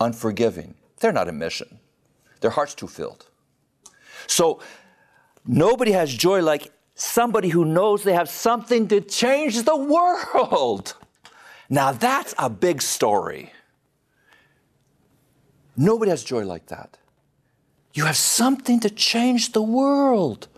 unforgiving. 0.00 0.74
They're 1.00 1.12
not 1.12 1.28
in 1.28 1.38
mission. 1.38 1.78
Their 2.40 2.50
heart's 2.50 2.74
too 2.74 2.88
filled. 2.88 3.26
So 4.26 4.60
nobody 5.46 5.92
has 5.92 6.12
joy 6.12 6.42
like 6.42 6.72
somebody 6.94 7.48
who 7.48 7.64
knows 7.64 8.04
they 8.04 8.12
have 8.12 8.28
something 8.28 8.88
to 8.88 9.00
change 9.00 9.62
the 9.62 9.76
world. 9.76 10.94
Now 11.68 11.92
that's 11.92 12.34
a 12.38 12.50
big 12.50 12.82
story. 12.82 13.52
Nobody 15.76 16.10
has 16.10 16.22
joy 16.22 16.44
like 16.44 16.66
that. 16.66 16.98
You 17.94 18.04
have 18.04 18.16
something 18.16 18.80
to 18.80 18.90
change 18.90 19.52
the 19.52 19.62
world. 19.62 20.48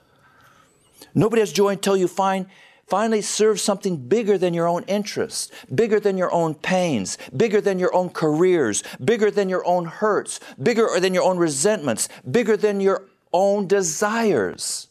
Nobody 1.15 1.41
has 1.41 1.53
joy 1.53 1.71
until 1.71 1.97
you 1.97 2.09
find 2.09 2.47
finally 2.87 3.23
serve 3.23 3.61
something 3.61 3.97
bigger 3.97 4.37
than 4.37 4.53
your 4.53 4.69
own 4.69 4.83
interests, 4.85 5.51
bigger 5.75 5.99
than 5.99 6.19
your 6.19 6.33
own 6.33 6.55
pains, 6.55 7.17
bigger 7.35 7.61
than 7.61 7.79
your 7.79 7.95
own 7.95 8.11
careers, 8.11 8.83
bigger 9.03 9.31
than 9.31 9.49
your 9.49 9.67
own 9.67 9.87
hurts, 9.87 10.41
bigger 10.63 10.89
than 11.01 11.15
your 11.15 11.23
own 11.23 11.39
resentments, 11.39 12.09
bigger 12.31 12.57
than 12.57 12.81
your 12.81 13.07
own 13.33 13.67
desires. 13.67 14.89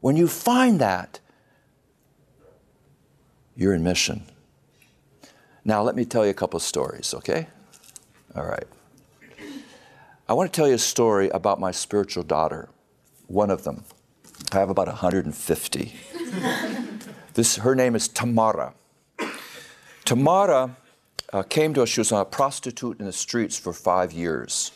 When 0.00 0.16
you 0.16 0.28
find 0.28 0.80
that, 0.80 1.20
you're 3.56 3.74
in 3.74 3.82
mission. 3.82 4.24
Now, 5.64 5.82
let 5.82 5.94
me 5.94 6.04
tell 6.04 6.24
you 6.24 6.30
a 6.30 6.34
couple 6.34 6.56
of 6.56 6.62
stories, 6.62 7.14
okay? 7.14 7.46
All 8.34 8.44
right. 8.44 8.64
I 10.28 10.32
want 10.32 10.52
to 10.52 10.56
tell 10.56 10.66
you 10.66 10.74
a 10.74 10.78
story 10.78 11.28
about 11.28 11.60
my 11.60 11.70
spiritual 11.70 12.22
daughter, 12.22 12.68
one 13.26 13.50
of 13.50 13.64
them. 13.64 13.84
I 14.54 14.58
have 14.58 14.70
about 14.70 14.86
150. 14.86 15.94
this, 17.34 17.56
her 17.56 17.74
name 17.74 17.94
is 17.94 18.08
Tamara. 18.08 18.74
Tamara 20.04 20.76
uh, 21.32 21.42
came 21.42 21.72
to 21.74 21.82
us, 21.82 21.88
she 21.88 22.00
was 22.00 22.12
a 22.12 22.24
prostitute 22.24 23.00
in 23.00 23.06
the 23.06 23.12
streets 23.12 23.56
for 23.56 23.72
five 23.72 24.12
years. 24.12 24.72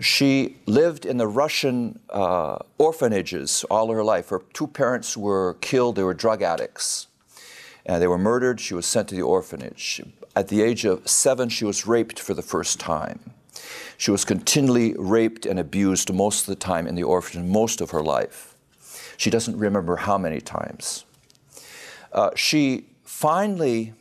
She 0.00 0.56
lived 0.66 1.04
in 1.04 1.16
the 1.16 1.26
Russian 1.26 1.98
uh, 2.10 2.58
orphanages 2.78 3.64
all 3.70 3.92
her 3.92 4.04
life. 4.04 4.28
Her 4.28 4.42
two 4.52 4.66
parents 4.66 5.16
were 5.16 5.54
killed, 5.60 5.96
they 5.96 6.02
were 6.02 6.14
drug 6.14 6.42
addicts. 6.42 7.08
And 7.86 8.00
they 8.00 8.06
were 8.06 8.18
murdered. 8.18 8.60
She 8.60 8.72
was 8.72 8.86
sent 8.86 9.08
to 9.08 9.14
the 9.14 9.22
orphanage. 9.22 10.00
At 10.34 10.48
the 10.48 10.62
age 10.62 10.84
of 10.84 11.06
seven, 11.08 11.48
she 11.48 11.64
was 11.64 11.86
raped 11.86 12.18
for 12.18 12.34
the 12.34 12.42
first 12.42 12.80
time. 12.80 13.32
She 13.96 14.10
was 14.10 14.24
continually 14.24 14.94
raped 14.98 15.46
and 15.46 15.58
abused 15.58 16.12
most 16.12 16.42
of 16.42 16.46
the 16.46 16.56
time 16.56 16.86
in 16.86 16.94
the 16.94 17.02
orphanage, 17.02 17.48
most 17.48 17.80
of 17.80 17.90
her 17.90 18.02
life. 18.02 18.54
She 19.16 19.30
doesn't 19.30 19.56
remember 19.56 19.96
how 19.96 20.18
many 20.18 20.40
times. 20.40 21.04
Uh, 22.12 22.30
she 22.34 22.86
finally 23.02 23.94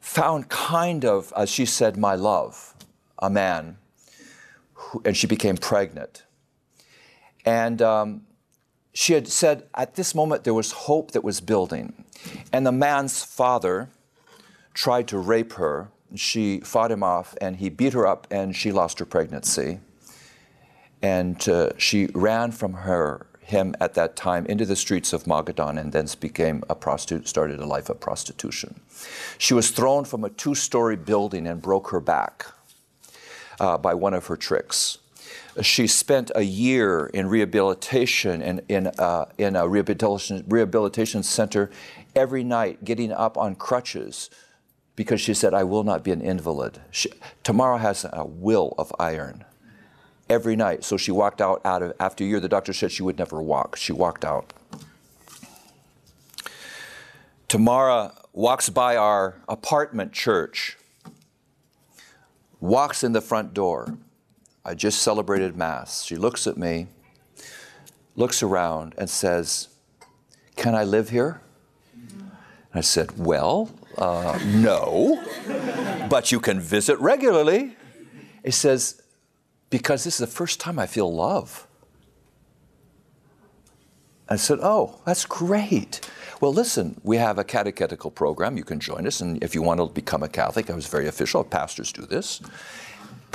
found 0.00 0.48
kind 0.48 1.04
of, 1.04 1.32
as 1.36 1.50
she 1.50 1.66
said, 1.66 1.96
my 1.96 2.14
love, 2.14 2.74
a 3.18 3.28
man, 3.28 3.78
who, 4.74 5.02
and 5.04 5.16
she 5.16 5.26
became 5.26 5.56
pregnant. 5.56 6.24
And 7.44 7.80
um, 7.80 8.22
she 8.92 9.12
had 9.12 9.28
said 9.28 9.64
at 9.74 9.94
this 9.94 10.14
moment 10.14 10.44
there 10.44 10.54
was 10.54 10.72
hope 10.72 11.10
that 11.12 11.22
was 11.22 11.40
building. 11.40 12.04
And 12.52 12.66
the 12.66 12.72
man's 12.72 13.22
father 13.22 13.90
tried 14.74 15.08
to 15.08 15.18
rape 15.18 15.54
her. 15.54 15.88
She 16.14 16.60
fought 16.60 16.90
him 16.90 17.02
off 17.02 17.34
and 17.40 17.56
he 17.56 17.68
beat 17.68 17.92
her 17.92 18.06
up 18.06 18.26
and 18.30 18.54
she 18.54 18.72
lost 18.72 18.98
her 18.98 19.04
pregnancy. 19.04 19.80
And 21.02 21.46
uh, 21.48 21.70
she 21.76 22.06
ran 22.14 22.52
from 22.52 22.72
her, 22.72 23.26
him 23.40 23.74
at 23.80 23.94
that 23.94 24.16
time 24.16 24.46
into 24.46 24.64
the 24.66 24.76
streets 24.76 25.12
of 25.12 25.24
Magadan 25.24 25.78
and 25.78 25.92
then 25.92 26.08
became 26.20 26.64
a 26.68 26.74
prostitute, 26.74 27.28
started 27.28 27.60
a 27.60 27.66
life 27.66 27.88
of 27.88 28.00
prostitution. 28.00 28.80
She 29.38 29.54
was 29.54 29.70
thrown 29.70 30.04
from 30.04 30.24
a 30.24 30.30
two 30.30 30.54
story 30.54 30.96
building 30.96 31.46
and 31.46 31.62
broke 31.62 31.90
her 31.90 32.00
back 32.00 32.46
uh, 33.60 33.78
by 33.78 33.94
one 33.94 34.14
of 34.14 34.26
her 34.26 34.36
tricks. 34.36 34.98
She 35.62 35.86
spent 35.86 36.30
a 36.34 36.42
year 36.42 37.06
in 37.06 37.28
rehabilitation 37.28 38.42
and 38.42 38.62
in, 38.68 38.88
uh, 38.98 39.26
in 39.38 39.56
a 39.56 39.66
rehabilitation, 39.66 40.44
rehabilitation 40.48 41.22
center 41.22 41.70
every 42.14 42.44
night, 42.44 42.84
getting 42.84 43.12
up 43.12 43.38
on 43.38 43.54
crutches 43.54 44.28
because 44.96 45.20
she 45.20 45.34
said, 45.34 45.52
I 45.52 45.62
will 45.62 45.84
not 45.84 46.02
be 46.02 46.10
an 46.10 46.22
invalid. 46.22 46.80
She, 46.90 47.12
Tamara 47.44 47.78
has 47.78 48.06
a 48.10 48.24
will 48.24 48.74
of 48.78 48.92
iron 48.98 49.44
every 50.28 50.56
night. 50.56 50.84
So 50.84 50.96
she 50.96 51.12
walked 51.12 51.40
out, 51.40 51.60
out 51.64 51.82
of, 51.82 51.92
after 52.00 52.24
a 52.24 52.26
year, 52.26 52.40
the 52.40 52.48
doctor 52.48 52.72
said 52.72 52.90
she 52.90 53.02
would 53.02 53.18
never 53.18 53.40
walk. 53.40 53.76
She 53.76 53.92
walked 53.92 54.24
out. 54.24 54.52
Tamara 57.46 58.12
walks 58.32 58.68
by 58.70 58.96
our 58.96 59.36
apartment 59.48 60.12
church, 60.12 60.76
walks 62.58 63.04
in 63.04 63.12
the 63.12 63.20
front 63.20 63.54
door. 63.54 63.98
I 64.64 64.74
just 64.74 65.00
celebrated 65.00 65.56
Mass. 65.56 66.02
She 66.02 66.16
looks 66.16 66.46
at 66.48 66.56
me, 66.56 66.88
looks 68.16 68.42
around, 68.42 68.94
and 68.98 69.08
says, 69.08 69.68
Can 70.56 70.74
I 70.74 70.82
live 70.82 71.10
here? 71.10 71.40
I 72.74 72.80
said, 72.80 73.16
Well, 73.16 73.70
uh, 73.98 74.38
no, 74.46 75.22
but 76.08 76.32
you 76.32 76.40
can 76.40 76.60
visit 76.60 76.98
regularly. 76.98 77.76
He 78.44 78.50
says, 78.50 79.02
Because 79.70 80.04
this 80.04 80.14
is 80.14 80.20
the 80.20 80.26
first 80.26 80.60
time 80.60 80.78
I 80.78 80.86
feel 80.86 81.12
love. 81.12 81.66
I 84.28 84.36
said, 84.36 84.58
Oh, 84.62 85.00
that's 85.04 85.24
great. 85.24 86.08
Well, 86.40 86.52
listen, 86.52 87.00
we 87.02 87.16
have 87.16 87.38
a 87.38 87.44
catechetical 87.44 88.10
program. 88.10 88.56
You 88.56 88.64
can 88.64 88.78
join 88.78 89.06
us. 89.06 89.20
And 89.20 89.42
if 89.42 89.54
you 89.54 89.62
want 89.62 89.80
to 89.80 89.86
become 89.86 90.22
a 90.22 90.28
Catholic, 90.28 90.68
I 90.68 90.74
was 90.74 90.86
very 90.86 91.06
official. 91.06 91.42
Pastors 91.44 91.92
do 91.92 92.02
this 92.02 92.42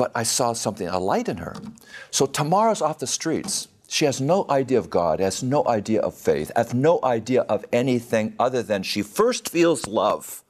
but 0.02 0.12
I 0.16 0.24
saw 0.24 0.54
something, 0.54 0.88
a 0.88 0.98
light 0.98 1.30
in 1.30 1.38
her. 1.38 1.56
So 2.10 2.26
Tamara's 2.26 2.82
off 2.82 2.98
the 2.98 3.06
streets. 3.06 3.68
She 3.88 4.06
has 4.06 4.20
no 4.20 4.48
idea 4.50 4.80
of 4.80 4.90
God, 4.90 5.20
has 5.20 5.44
no 5.44 5.64
idea 5.68 6.02
of 6.02 6.16
faith, 6.16 6.52
has 6.56 6.74
no 6.74 7.00
idea 7.04 7.42
of 7.42 7.66
anything 7.72 8.34
other 8.40 8.64
than 8.64 8.82
she 8.82 9.04
first 9.04 9.50
feels 9.50 9.86
love. 9.86 10.44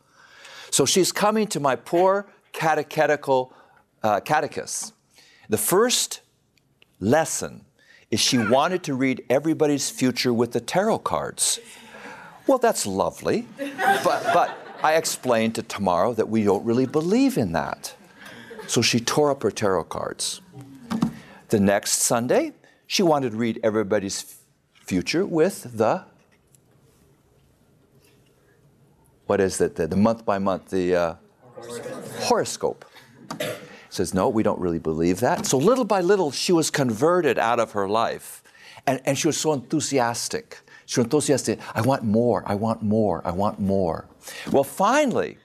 So 0.72 0.86
she's 0.86 1.12
coming 1.12 1.48
to 1.48 1.60
my 1.60 1.76
poor 1.76 2.28
catechetical 2.54 3.54
uh, 4.02 4.22
catechist. 4.22 4.94
The 5.50 5.58
first 5.58 6.22
lesson 7.00 7.66
is 8.10 8.20
she 8.20 8.38
wanted 8.38 8.84
to 8.84 8.94
read 8.94 9.24
everybody's 9.30 9.90
future 9.90 10.34
with 10.34 10.54
the 10.54 10.62
tarot 10.62 11.00
cards. 11.00 11.60
Well, 12.48 12.58
that's 12.58 12.88
lovely, 12.88 13.46
but, 13.58 14.24
but 14.34 14.58
I 14.82 14.96
explained 14.96 15.56
to 15.56 15.64
Tamara 15.64 16.14
that 16.14 16.30
we 16.30 16.44
don't 16.44 16.66
really 16.66 16.86
believe 16.86 17.38
in 17.38 17.52
that. 17.52 17.94
So 18.68 18.82
she 18.82 19.00
tore 19.00 19.30
up 19.30 19.44
her 19.44 19.52
tarot 19.52 19.86
cards. 19.86 20.42
The 21.50 21.60
next 21.60 22.00
Sunday, 22.00 22.54
she 22.88 23.04
wanted 23.04 23.32
to 23.32 23.38
read 23.38 23.60
everybody's 23.62 24.38
future 24.74 25.26
with 25.26 25.78
the 25.78 26.06
what 29.28 29.40
is 29.40 29.62
it? 29.62 29.76
The, 29.76 29.96
month 29.96 30.26
by 30.26 30.40
month, 30.40 30.70
the 30.70 30.96
uh, 30.96 31.16
horoscope. 32.22 32.86
Says, 33.90 34.14
no, 34.14 34.30
we 34.30 34.42
don't 34.42 34.60
really 34.60 34.80
believe 34.80 35.20
that. 35.20 35.46
So 35.46 35.58
little 35.58 35.84
by 35.84 36.00
little, 36.02 36.32
she 36.32 36.54
was 36.54 36.70
converted 36.70 37.38
out 37.38 37.60
of 37.60 37.74
her 37.74 37.90
life. 37.90 38.42
And, 38.88 39.02
and 39.06 39.18
she 39.18 39.28
was 39.28 39.38
so 39.38 39.52
enthusiastic. 39.54 40.60
She 40.86 41.00
was 41.00 41.06
enthusiastic. 41.06 41.60
I 41.76 41.82
want 41.82 42.04
more, 42.04 42.44
I 42.46 42.56
want 42.56 42.82
more, 42.82 43.22
I 43.26 43.32
want 43.32 43.60
more. 43.60 44.08
Well, 44.50 44.64
finally, 44.64 45.38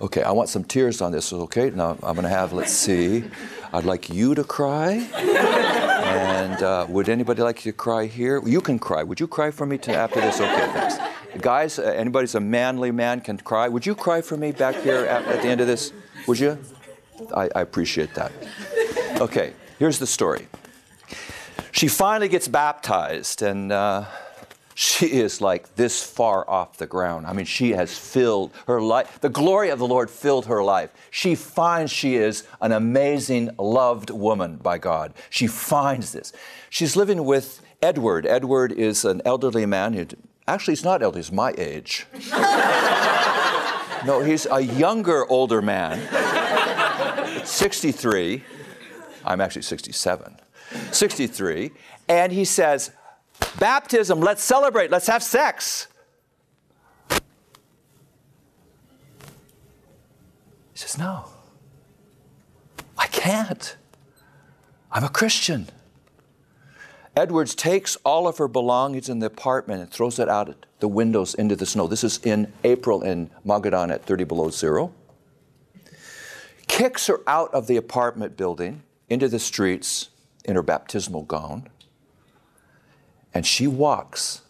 Okay, 0.00 0.22
I 0.22 0.30
want 0.30 0.48
some 0.48 0.62
tears 0.62 1.00
on 1.00 1.10
this. 1.10 1.32
Okay, 1.32 1.70
now 1.70 1.98
I'm 2.04 2.14
going 2.14 2.22
to 2.22 2.28
have, 2.28 2.52
let's 2.52 2.72
see, 2.72 3.24
I'd 3.72 3.84
like 3.84 4.08
you 4.08 4.32
to 4.36 4.44
cry. 4.44 5.08
And 5.12 6.62
uh, 6.62 6.86
would 6.88 7.08
anybody 7.08 7.42
like 7.42 7.66
you 7.66 7.72
to 7.72 7.76
cry 7.76 8.06
here? 8.06 8.40
You 8.46 8.60
can 8.60 8.78
cry. 8.78 9.02
Would 9.02 9.18
you 9.18 9.26
cry 9.26 9.50
for 9.50 9.66
me 9.66 9.76
to, 9.78 9.92
after 9.92 10.20
this? 10.20 10.40
Okay, 10.40 10.68
thanks. 10.72 10.98
Guys, 11.36 11.78
uh, 11.78 11.82
anybody's 11.82 12.34
a 12.34 12.40
manly 12.40 12.90
man 12.90 13.20
can 13.20 13.36
cry. 13.36 13.68
Would 13.68 13.84
you 13.84 13.94
cry 13.94 14.22
for 14.22 14.36
me 14.36 14.52
back 14.52 14.74
here 14.76 15.04
at, 15.04 15.24
at 15.26 15.42
the 15.42 15.48
end 15.48 15.60
of 15.60 15.66
this? 15.66 15.92
Would 16.26 16.38
you? 16.38 16.58
I, 17.34 17.50
I 17.54 17.60
appreciate 17.60 18.14
that. 18.14 18.32
Okay, 19.20 19.52
here's 19.78 19.98
the 19.98 20.06
story. 20.06 20.46
She 21.72 21.86
finally 21.88 22.28
gets 22.28 22.48
baptized, 22.48 23.42
and 23.42 23.70
uh, 23.70 24.06
she 24.74 25.06
is 25.06 25.40
like 25.40 25.74
this 25.76 26.02
far 26.02 26.48
off 26.48 26.78
the 26.78 26.86
ground. 26.86 27.26
I 27.26 27.32
mean, 27.32 27.46
she 27.46 27.72
has 27.72 27.96
filled 27.96 28.52
her 28.66 28.80
life. 28.80 29.20
The 29.20 29.28
glory 29.28 29.68
of 29.68 29.78
the 29.78 29.86
Lord 29.86 30.08
filled 30.08 30.46
her 30.46 30.62
life. 30.62 30.90
She 31.10 31.34
finds 31.34 31.92
she 31.92 32.16
is 32.16 32.44
an 32.60 32.72
amazing, 32.72 33.50
loved 33.58 34.10
woman 34.10 34.56
by 34.56 34.78
God. 34.78 35.14
She 35.30 35.46
finds 35.46 36.12
this. 36.12 36.32
She's 36.70 36.96
living 36.96 37.24
with 37.24 37.60
Edward. 37.82 38.26
Edward 38.26 38.72
is 38.72 39.04
an 39.04 39.20
elderly 39.24 39.66
man. 39.66 39.92
Who, 39.92 40.06
actually, 40.48 40.72
he's 40.72 40.84
not 40.84 41.02
elderly, 41.02 41.22
he's 41.22 41.32
my 41.32 41.54
age. 41.56 42.06
no, 44.06 44.22
he's 44.24 44.46
a 44.50 44.60
younger, 44.60 45.26
older 45.30 45.62
man. 45.62 46.00
63. 47.44 48.42
I'm 49.24 49.40
actually 49.40 49.62
67. 49.62 50.36
63. 50.90 51.70
And 52.08 52.32
he 52.32 52.44
says, 52.44 52.90
Baptism, 53.58 54.20
let's 54.20 54.42
celebrate, 54.42 54.90
let's 54.90 55.06
have 55.06 55.22
sex. 55.22 55.86
He 57.10 57.16
says, 60.74 60.98
No, 60.98 61.26
I 62.96 63.06
can't. 63.06 63.76
I'm 64.90 65.04
a 65.04 65.08
Christian. 65.08 65.68
Edwards 67.18 67.56
takes 67.56 67.96
all 68.04 68.28
of 68.28 68.38
her 68.38 68.46
belongings 68.46 69.08
in 69.08 69.18
the 69.18 69.26
apartment 69.26 69.82
and 69.82 69.90
throws 69.90 70.20
it 70.20 70.28
out 70.28 70.48
at 70.48 70.66
the 70.78 70.86
windows 70.86 71.34
into 71.34 71.56
the 71.56 71.66
snow. 71.66 71.88
This 71.88 72.04
is 72.04 72.18
in 72.18 72.52
April 72.62 73.02
in 73.02 73.28
Magadan 73.44 73.92
at 73.92 74.04
30 74.04 74.22
below 74.22 74.50
zero. 74.50 74.94
kicks 76.68 77.08
her 77.08 77.18
out 77.26 77.52
of 77.52 77.66
the 77.66 77.76
apartment 77.76 78.36
building 78.36 78.84
into 79.08 79.26
the 79.26 79.40
streets 79.40 80.10
in 80.44 80.54
her 80.54 80.62
baptismal 80.62 81.22
gown, 81.22 81.68
and 83.34 83.44
she 83.44 83.66
walks 83.66 84.42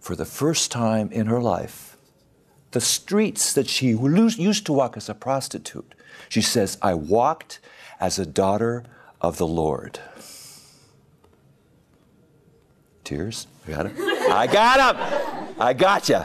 for 0.00 0.16
the 0.16 0.24
first 0.24 0.72
time 0.72 1.12
in 1.12 1.26
her 1.26 1.40
life 1.40 1.96
the 2.72 2.80
streets 2.80 3.52
that 3.52 3.68
she 3.68 3.90
used 3.90 4.66
to 4.66 4.72
walk 4.72 4.96
as 4.96 5.08
a 5.08 5.14
prostitute. 5.14 5.94
She 6.28 6.42
says, 6.42 6.78
I 6.82 6.94
walked 6.94 7.60
as 8.00 8.18
a 8.18 8.26
daughter 8.26 8.82
of 9.20 9.38
the 9.38 9.46
Lord. 9.46 10.00
Tears? 13.10 13.46
You 13.66 13.74
got 13.74 13.86
it? 13.86 13.92
I 13.98 14.46
got 14.46 14.94
him! 14.94 15.56
I 15.58 15.72
got 15.72 16.08
you. 16.08 16.20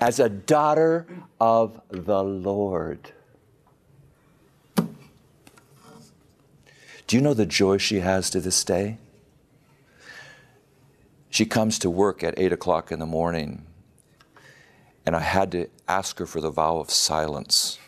As 0.00 0.20
a 0.20 0.28
daughter 0.28 1.08
of 1.40 1.80
the 1.90 2.22
Lord. 2.22 3.10
Do 4.76 4.86
you 7.16 7.20
know 7.20 7.34
the 7.34 7.46
joy 7.46 7.78
she 7.78 7.98
has 7.98 8.30
to 8.30 8.40
this 8.40 8.62
day? 8.62 8.98
She 11.30 11.44
comes 11.44 11.80
to 11.80 11.90
work 11.90 12.22
at 12.22 12.38
8 12.38 12.52
o'clock 12.52 12.92
in 12.92 13.00
the 13.00 13.06
morning, 13.06 13.66
and 15.04 15.16
I 15.16 15.20
had 15.20 15.50
to 15.50 15.66
ask 15.88 16.20
her 16.20 16.26
for 16.26 16.40
the 16.40 16.50
vow 16.50 16.78
of 16.78 16.90
silence 16.90 17.80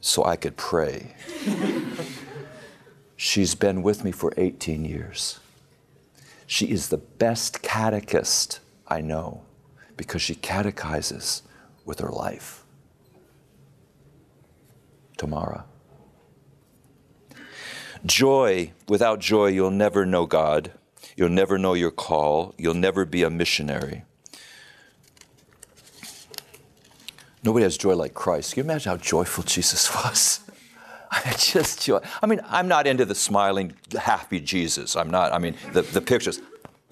so 0.00 0.24
I 0.24 0.34
could 0.34 0.56
pray. 0.56 1.14
She's 3.14 3.54
been 3.54 3.84
with 3.84 4.02
me 4.02 4.10
for 4.10 4.32
18 4.36 4.84
years. 4.84 5.38
She 6.46 6.70
is 6.70 6.88
the 6.88 6.98
best 6.98 7.62
catechist 7.62 8.60
I 8.86 9.00
know 9.00 9.42
because 9.96 10.22
she 10.22 10.34
catechizes 10.34 11.42
with 11.84 12.00
her 12.00 12.10
life. 12.10 12.64
Tamara. 15.16 15.64
Joy, 18.04 18.72
without 18.88 19.20
joy, 19.20 19.46
you'll 19.46 19.70
never 19.70 20.04
know 20.04 20.26
God. 20.26 20.72
You'll 21.16 21.30
never 21.30 21.58
know 21.58 21.74
your 21.74 21.90
call. 21.90 22.54
You'll 22.58 22.74
never 22.74 23.04
be 23.04 23.22
a 23.22 23.30
missionary. 23.30 24.04
Nobody 27.42 27.62
has 27.62 27.76
joy 27.76 27.94
like 27.94 28.14
Christ. 28.14 28.54
Can 28.54 28.64
you 28.64 28.70
imagine 28.70 28.90
how 28.90 28.96
joyful 28.96 29.44
Jesus 29.44 29.94
was? 29.94 30.40
I 31.24 31.34
just 31.38 31.82
joy. 31.82 32.00
I 32.22 32.26
mean, 32.26 32.40
I'm 32.48 32.66
not 32.66 32.86
into 32.86 33.04
the 33.04 33.14
smiling, 33.14 33.74
happy 33.98 34.40
Jesus. 34.40 34.96
I'm 34.96 35.10
not. 35.10 35.32
I 35.32 35.38
mean, 35.38 35.54
the, 35.72 35.82
the 35.82 36.00
pictures. 36.00 36.40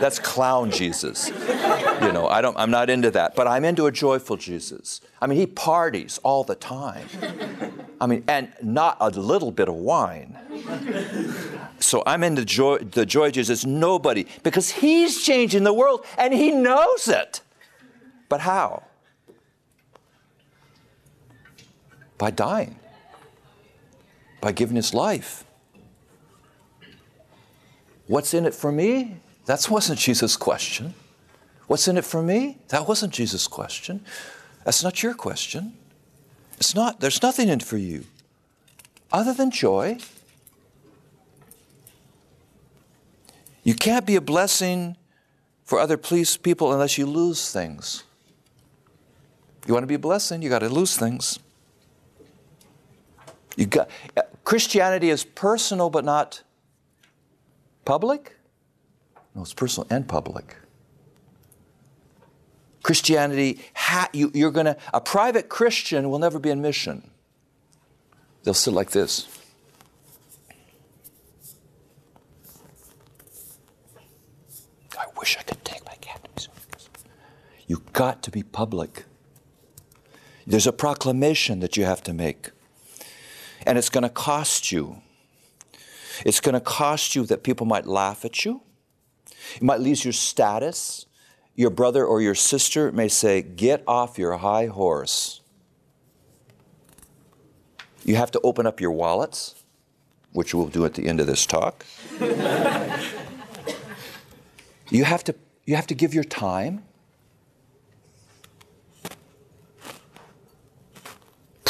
That's 0.00 0.18
clown 0.18 0.70
Jesus. 0.70 1.28
You 1.28 2.12
know, 2.12 2.26
I 2.26 2.40
don't, 2.40 2.56
I'm 2.56 2.70
not 2.70 2.88
into 2.88 3.10
that, 3.10 3.36
but 3.36 3.46
I'm 3.46 3.66
into 3.66 3.84
a 3.84 3.92
joyful 3.92 4.38
Jesus. 4.38 5.02
I 5.20 5.26
mean, 5.26 5.38
he 5.38 5.46
parties 5.46 6.18
all 6.22 6.42
the 6.42 6.54
time. 6.54 7.06
I 8.00 8.06
mean, 8.06 8.24
and 8.26 8.50
not 8.62 8.96
a 9.00 9.10
little 9.10 9.50
bit 9.52 9.68
of 9.68 9.74
wine. 9.74 10.38
So 11.80 12.02
I'm 12.06 12.24
into 12.24 12.46
joy, 12.46 12.78
the 12.78 13.04
joy 13.04 13.30
Jesus. 13.30 13.66
Nobody, 13.66 14.26
because 14.42 14.70
he's 14.70 15.22
changing 15.22 15.64
the 15.64 15.74
world 15.74 16.06
and 16.16 16.32
he 16.32 16.50
knows 16.50 17.06
it. 17.06 17.42
But 18.30 18.40
how? 18.40 18.84
By 22.20 22.30
dying, 22.30 22.76
by 24.42 24.52
giving 24.52 24.76
his 24.76 24.92
life. 24.92 25.42
What's 28.08 28.34
in 28.34 28.44
it 28.44 28.54
for 28.54 28.70
me? 28.70 29.16
That 29.46 29.66
wasn't 29.70 29.98
Jesus' 29.98 30.36
question. 30.36 30.92
What's 31.66 31.88
in 31.88 31.96
it 31.96 32.04
for 32.04 32.22
me? 32.22 32.58
That 32.68 32.86
wasn't 32.86 33.14
Jesus' 33.14 33.48
question. 33.48 34.04
That's 34.66 34.84
not 34.84 35.02
your 35.02 35.14
question. 35.14 35.72
It's 36.58 36.74
not, 36.74 37.00
there's 37.00 37.22
nothing 37.22 37.48
in 37.48 37.60
it 37.60 37.62
for 37.62 37.78
you 37.78 38.04
other 39.10 39.32
than 39.32 39.50
joy. 39.50 39.96
You 43.64 43.72
can't 43.74 44.04
be 44.04 44.16
a 44.16 44.20
blessing 44.20 44.98
for 45.64 45.80
other 45.80 45.96
people 45.96 46.70
unless 46.70 46.98
you 46.98 47.06
lose 47.06 47.50
things. 47.50 48.04
You 49.66 49.72
want 49.72 49.84
to 49.84 49.88
be 49.88 49.94
a 49.94 49.98
blessing, 49.98 50.42
you 50.42 50.50
got 50.50 50.58
to 50.58 50.68
lose 50.68 50.98
things. 50.98 51.38
You 53.60 53.66
got 53.66 53.90
uh, 54.16 54.22
Christianity 54.42 55.10
is 55.10 55.22
personal 55.22 55.90
but 55.90 56.02
not 56.02 56.42
public. 57.84 58.38
No, 59.34 59.42
it's 59.42 59.52
personal 59.52 59.86
and 59.90 60.08
public. 60.08 60.56
Christianity, 62.82 63.60
ha, 63.74 64.08
you, 64.14 64.30
you're 64.32 64.50
going 64.50 64.64
to, 64.64 64.78
a 64.94 65.00
private 65.02 65.50
Christian 65.50 66.08
will 66.08 66.18
never 66.18 66.38
be 66.38 66.48
in 66.48 66.62
mission. 66.62 67.10
They'll 68.42 68.54
sit 68.54 68.72
like 68.72 68.92
this. 68.92 69.28
I 74.98 75.04
wish 75.18 75.36
I 75.38 75.42
could 75.42 75.62
take 75.66 75.84
my 75.84 75.96
cat. 76.00 76.48
You've 77.66 77.92
got 77.92 78.22
to 78.22 78.30
be 78.30 78.42
public. 78.42 79.04
There's 80.46 80.66
a 80.66 80.72
proclamation 80.72 81.60
that 81.60 81.76
you 81.76 81.84
have 81.84 82.02
to 82.04 82.14
make, 82.14 82.52
and 83.66 83.78
it's 83.78 83.88
going 83.88 84.02
to 84.02 84.08
cost 84.10 84.72
you. 84.72 85.02
It's 86.24 86.40
going 86.40 86.54
to 86.54 86.60
cost 86.60 87.14
you 87.14 87.24
that 87.26 87.42
people 87.42 87.66
might 87.66 87.86
laugh 87.86 88.24
at 88.24 88.44
you. 88.44 88.62
You 89.60 89.66
might 89.66 89.80
lose 89.80 90.04
your 90.04 90.12
status. 90.12 91.06
Your 91.54 91.70
brother 91.70 92.04
or 92.04 92.20
your 92.20 92.34
sister 92.34 92.92
may 92.92 93.08
say, 93.08 93.42
Get 93.42 93.82
off 93.86 94.18
your 94.18 94.36
high 94.36 94.66
horse. 94.66 95.40
You 98.04 98.16
have 98.16 98.30
to 98.32 98.40
open 98.42 98.66
up 98.66 98.80
your 98.80 98.92
wallets, 98.92 99.54
which 100.32 100.54
we'll 100.54 100.68
do 100.68 100.84
at 100.84 100.94
the 100.94 101.06
end 101.06 101.20
of 101.20 101.26
this 101.26 101.44
talk. 101.46 101.84
you, 104.90 105.04
have 105.04 105.22
to, 105.24 105.34
you 105.66 105.76
have 105.76 105.86
to 105.88 105.94
give 105.94 106.14
your 106.14 106.24
time. 106.24 106.82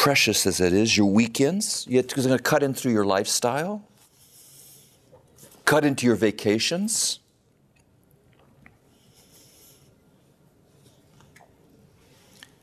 Precious 0.01 0.47
as 0.47 0.59
it 0.59 0.73
is, 0.73 0.97
your 0.97 1.05
weekends, 1.05 1.85
it's 1.87 2.15
going 2.15 2.35
to 2.35 2.41
cut 2.41 2.63
in 2.63 2.73
through 2.73 2.91
your 2.91 3.05
lifestyle, 3.05 3.87
cut 5.63 5.85
into 5.85 6.07
your 6.07 6.15
vacations. 6.15 7.19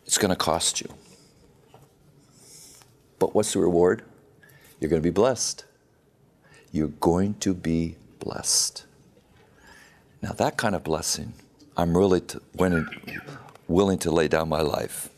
It's 0.05 0.19
going 0.19 0.31
to 0.31 0.37
cost 0.37 0.81
you. 0.81 0.93
But 3.21 3.37
what's 3.37 3.53
the 3.53 3.61
reward? 3.61 4.03
You're 4.81 4.91
going 4.91 5.01
to 5.01 5.07
be 5.09 5.15
blessed. 5.15 5.65
You're 6.73 6.89
going 6.89 7.35
to 7.35 7.55
be 7.55 7.95
blessed. 8.19 8.85
Now, 10.23 10.33
that 10.33 10.57
kind 10.57 10.75
of 10.75 10.83
blessing, 10.83 11.35
I'm 11.77 11.97
really 11.97 12.21
to, 12.21 12.43
willing 13.69 13.99
to 13.99 14.11
lay 14.11 14.27
down 14.27 14.49
my 14.49 14.63
life. 14.63 15.11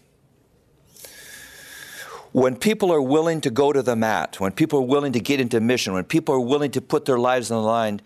When 2.33 2.57
people 2.57 2.93
are 2.93 3.03
willing 3.03 3.41
to 3.43 3.51
go 3.51 3.73
to 3.73 3.83
the 3.83 3.97
mat, 3.97 4.39
when 4.39 4.53
people 4.53 4.81
are 4.81 4.87
willing 4.87 5.13
to 5.13 5.21
get 5.21 5.41
into 5.41 5.61
mission, 5.61 5.93
when 5.93 6.05
people 6.05 6.35
are 6.35 6.41
willing 6.41 6.71
to 6.73 6.81
put 6.81 7.05
their 7.05 7.19
lives 7.19 7.51
on 7.51 7.63
the 7.63 7.69
line, 7.69 8.01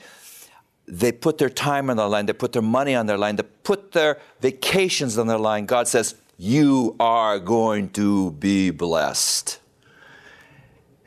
they 0.86 1.12
put 1.12 1.38
their 1.38 1.50
time 1.50 1.90
on 1.90 1.96
the 1.96 2.08
line, 2.08 2.26
they 2.26 2.32
put 2.32 2.52
their 2.52 2.62
money 2.62 2.94
on 2.94 3.06
their 3.06 3.18
line, 3.18 3.36
they 3.36 3.42
put 3.42 3.92
their 3.92 4.18
vacations 4.40 5.18
on 5.18 5.26
their 5.26 5.38
line. 5.38 5.66
God 5.66 5.88
says, 5.88 6.14
you 6.36 6.96
are 6.98 7.38
going 7.38 7.90
to 7.90 8.32
be 8.32 8.70
blessed. 8.70 9.60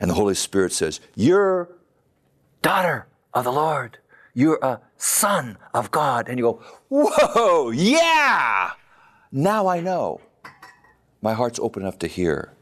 And 0.00 0.10
the 0.10 0.14
Holy 0.14 0.34
Spirit 0.34 0.72
says, 0.72 1.00
You're 1.14 1.68
daughter 2.62 3.06
of 3.34 3.44
the 3.44 3.52
Lord. 3.52 3.98
You're 4.34 4.58
a 4.62 4.80
son 4.96 5.58
of 5.74 5.90
God. 5.90 6.28
And 6.28 6.38
you 6.38 6.44
go, 6.44 6.62
Whoa, 6.88 7.70
yeah! 7.70 8.72
Now 9.30 9.66
I 9.66 9.80
know. 9.80 10.20
My 11.20 11.34
heart's 11.34 11.58
open 11.58 11.82
enough 11.82 11.98
to 11.98 12.06
hear. 12.06 12.52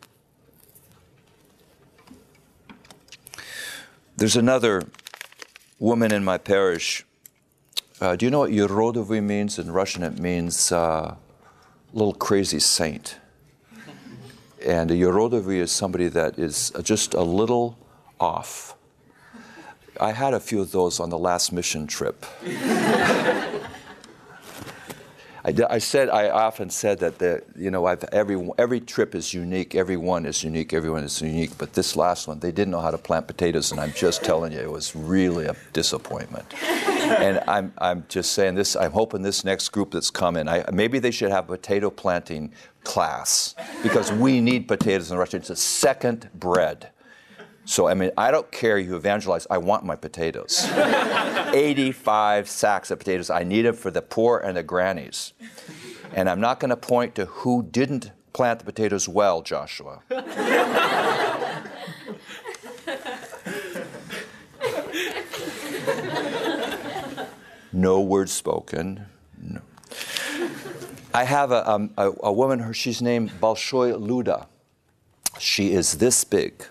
There's 4.19 4.37
another 4.37 4.87
woman 5.79 6.11
in 6.11 6.25
my 6.25 6.39
parish. 6.39 7.05
Uh, 8.01 8.17
do 8.17 8.25
you 8.25 8.31
know 8.31 8.39
what 8.39 8.51
Yurodovy 8.51 9.23
means? 9.23 9.59
In 9.59 9.71
Russian, 9.71 10.03
it 10.03 10.19
means 10.19 10.73
uh, 10.73 11.17
little 11.93 12.15
crazy 12.15 12.59
saint. 12.59 13.19
And 14.65 14.91
a 14.91 14.95
Yurodovy 14.95 15.59
is 15.59 15.71
somebody 15.71 16.09
that 16.09 16.39
is 16.39 16.73
just 16.83 17.13
a 17.13 17.21
little 17.21 17.77
off. 18.19 18.75
I 20.01 20.13
had 20.13 20.33
a 20.33 20.41
few 20.41 20.63
of 20.63 20.73
those 20.73 20.99
on 20.99 21.11
the 21.11 21.19
last 21.19 21.53
mission 21.53 21.87
trip. 21.87 22.25
I, 25.47 25.55
I, 25.71 25.79
said 25.79 26.09
I 26.09 26.31
often 26.31 26.71
said 26.71 26.99
that 26.99 27.19
the, 27.21 27.41
you 27.55 27.71
know 27.71 27.87
I've, 27.87 28.03
every 28.11 28.51
every 28.59 28.81
trip 28.81 29.15
is 29.15 29.33
unique, 29.33 29.77
every 29.77 29.97
one 29.97 30.27
is 30.27 30.43
unique, 30.43 30.73
everyone 30.73 31.05
is 31.05 31.23
unique. 31.23 31.57
But 31.57 31.73
this 31.75 31.95
last 31.95 32.27
one, 32.27 32.41
they 32.41 32.51
didn't 32.51 32.73
know 32.73 32.81
how 32.81 32.91
to 32.91 32.99
plant 32.99 33.29
potatoes, 33.29 33.71
and 33.71 33.81
I'm 33.81 33.93
just 33.93 34.25
telling 34.25 34.53
you, 34.53 34.59
it 34.59 34.71
was 34.71 34.97
really 34.97 35.47
a 35.47 35.55
disappointment. 35.73 36.53
and 36.65 37.41
I'm, 37.47 37.73
I'm 37.79 38.05
just 38.09 38.33
saying 38.33 38.57
this, 38.57 38.75
I'm 38.75 38.91
hoping 38.91 39.23
this 39.23 39.45
next 39.45 39.69
group 39.69 39.93
that's 39.93 40.11
coming, 40.11 40.49
I, 40.49 40.69
maybe 40.73 40.99
they 40.99 41.13
should 41.13 41.31
have 41.31 41.47
potato 41.47 41.91
planting 41.91 42.53
class 42.83 43.55
because 43.85 44.11
we 44.11 44.41
need 44.41 44.67
potatoes 44.67 45.13
in 45.13 45.19
Russia. 45.19 45.37
It's 45.37 45.51
a 45.51 45.57
second 45.57 46.29
bread. 46.35 46.91
So, 47.67 47.87
I 47.89 47.95
mean, 47.95 48.13
I 48.17 48.31
don't 48.31 48.51
care 48.53 48.79
you 48.79 48.95
evangelize, 48.95 49.45
I 49.51 49.59
want 49.59 49.85
my 49.85 49.97
potatoes. 49.97 50.65
85 51.53 52.49
sacks 52.49 52.93
of 52.93 53.01
potatoes. 53.01 53.29
I 53.29 53.43
need 53.43 53.63
them 53.63 53.75
for 53.75 53.91
the 53.91 54.03
poor 54.03 54.39
and 54.39 54.57
the 54.57 54.63
grannies. 54.63 55.33
And 56.15 56.31
I'm 56.31 56.41
not 56.41 56.61
going 56.61 56.71
to 56.71 56.77
point 56.77 57.17
to 57.17 57.27
who 57.27 57.65
didn't 57.65 58.13
plant 58.33 58.61
the 58.61 58.65
potatoes 58.65 59.09
well, 59.09 59.43
Joshua. 59.43 60.01
no 67.73 68.01
words 68.01 68.31
spoken. 68.31 69.07
No. 69.43 69.61
I 71.13 71.25
have 71.25 71.51
a, 71.51 71.69
um, 71.69 71.91
a, 71.99 72.13
a 72.23 72.33
woman, 72.33 72.73
she's 72.73 73.03
named 73.03 73.33
Balshoy 73.41 73.99
Luda. 73.99 74.47
She 75.41 75.73
is 75.73 75.99
this 75.99 76.23
big. 76.23 76.65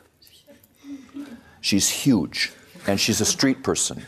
She's 1.65 1.89
huge, 1.89 2.51
and 2.86 2.99
she's 2.99 3.21
a 3.21 3.25
street 3.25 3.63
person. 3.63 4.06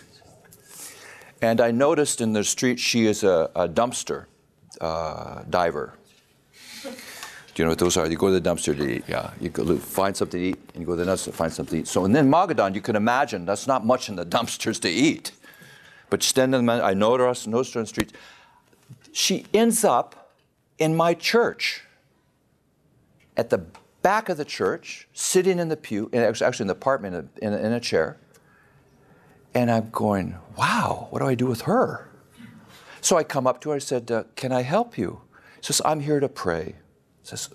And 1.41 1.59
I 1.59 1.71
noticed 1.71 2.21
in 2.21 2.33
the 2.33 2.43
street 2.43 2.79
she 2.79 3.07
is 3.07 3.23
a, 3.23 3.49
a 3.55 3.67
dumpster 3.67 4.25
uh, 4.79 5.41
diver. 5.49 5.95
Do 6.83 6.91
you 7.55 7.65
know 7.65 7.71
what 7.71 7.79
those 7.79 7.97
are? 7.97 8.05
You 8.05 8.15
go 8.15 8.27
to 8.27 8.39
the 8.39 8.47
dumpster 8.47 8.77
to 8.77 8.87
eat. 8.87 9.05
Yeah, 9.07 9.31
you 9.41 9.49
go 9.49 9.75
find 9.77 10.15
something 10.15 10.39
to 10.39 10.49
eat, 10.49 10.59
and 10.75 10.81
you 10.81 10.85
go 10.85 10.95
to 10.95 11.03
the 11.03 11.11
dumpster 11.11 11.23
to 11.25 11.31
find 11.31 11.51
something 11.51 11.77
to 11.77 11.81
eat. 11.81 11.87
So, 11.87 12.05
and 12.05 12.15
then 12.15 12.29
Magadan, 12.29 12.75
you 12.75 12.81
can 12.81 12.95
imagine 12.95 13.43
that's 13.43 13.65
not 13.65 13.83
much 13.83 14.07
in 14.07 14.17
the 14.17 14.25
dumpsters 14.35 14.79
to 14.81 14.89
eat. 14.89 15.31
But 16.11 16.21
standing, 16.21 16.69
I 16.69 16.93
noticed, 16.93 17.47
noticed 17.47 17.73
her 17.73 17.79
on 17.79 17.85
the 17.85 17.87
street. 17.87 18.13
She 19.13 19.47
ends 19.51 19.83
up 19.83 20.35
in 20.77 20.95
my 20.95 21.15
church, 21.15 21.81
at 23.35 23.49
the 23.49 23.65
back 24.07 24.29
of 24.29 24.37
the 24.37 24.45
church, 24.45 25.05
sitting 25.11 25.59
in 25.59 25.67
the 25.67 25.75
pew, 25.75 26.09
actually 26.13 26.63
in 26.63 26.67
the 26.67 26.71
apartment, 26.71 27.29
in 27.41 27.51
a, 27.51 27.57
in 27.57 27.73
a 27.73 27.79
chair. 27.81 28.15
And 29.53 29.69
I'm 29.69 29.89
going, 29.89 30.37
wow, 30.57 31.09
what 31.09 31.19
do 31.19 31.25
I 31.27 31.35
do 31.35 31.45
with 31.45 31.63
her? 31.63 32.09
So 33.01 33.17
I 33.17 33.25
come 33.25 33.45
up 33.45 33.59
to 33.61 33.71
her, 33.71 33.75
I 33.75 33.79
said, 33.79 34.09
uh, 34.09 34.23
Can 34.37 34.53
I 34.53 34.61
help 34.61 34.97
you? 34.97 35.19
She 35.59 35.73
says, 35.73 35.81
I'm 35.83 35.99
here 35.99 36.21
to 36.21 36.29
pray. 36.29 36.75
Says, 37.23 37.49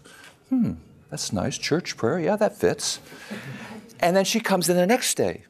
Hmm, 0.51 0.73
that's 1.09 1.33
nice. 1.33 1.57
Church 1.57 1.97
prayer. 1.97 2.21
Yeah, 2.21 2.37
that 2.37 2.55
fits. 2.55 3.01
And 3.99 4.15
then 4.15 4.27
she 4.27 4.39
comes 4.39 4.69
in 4.69 4.77
the 4.77 4.87
next 4.87 5.17
day. 5.17 5.45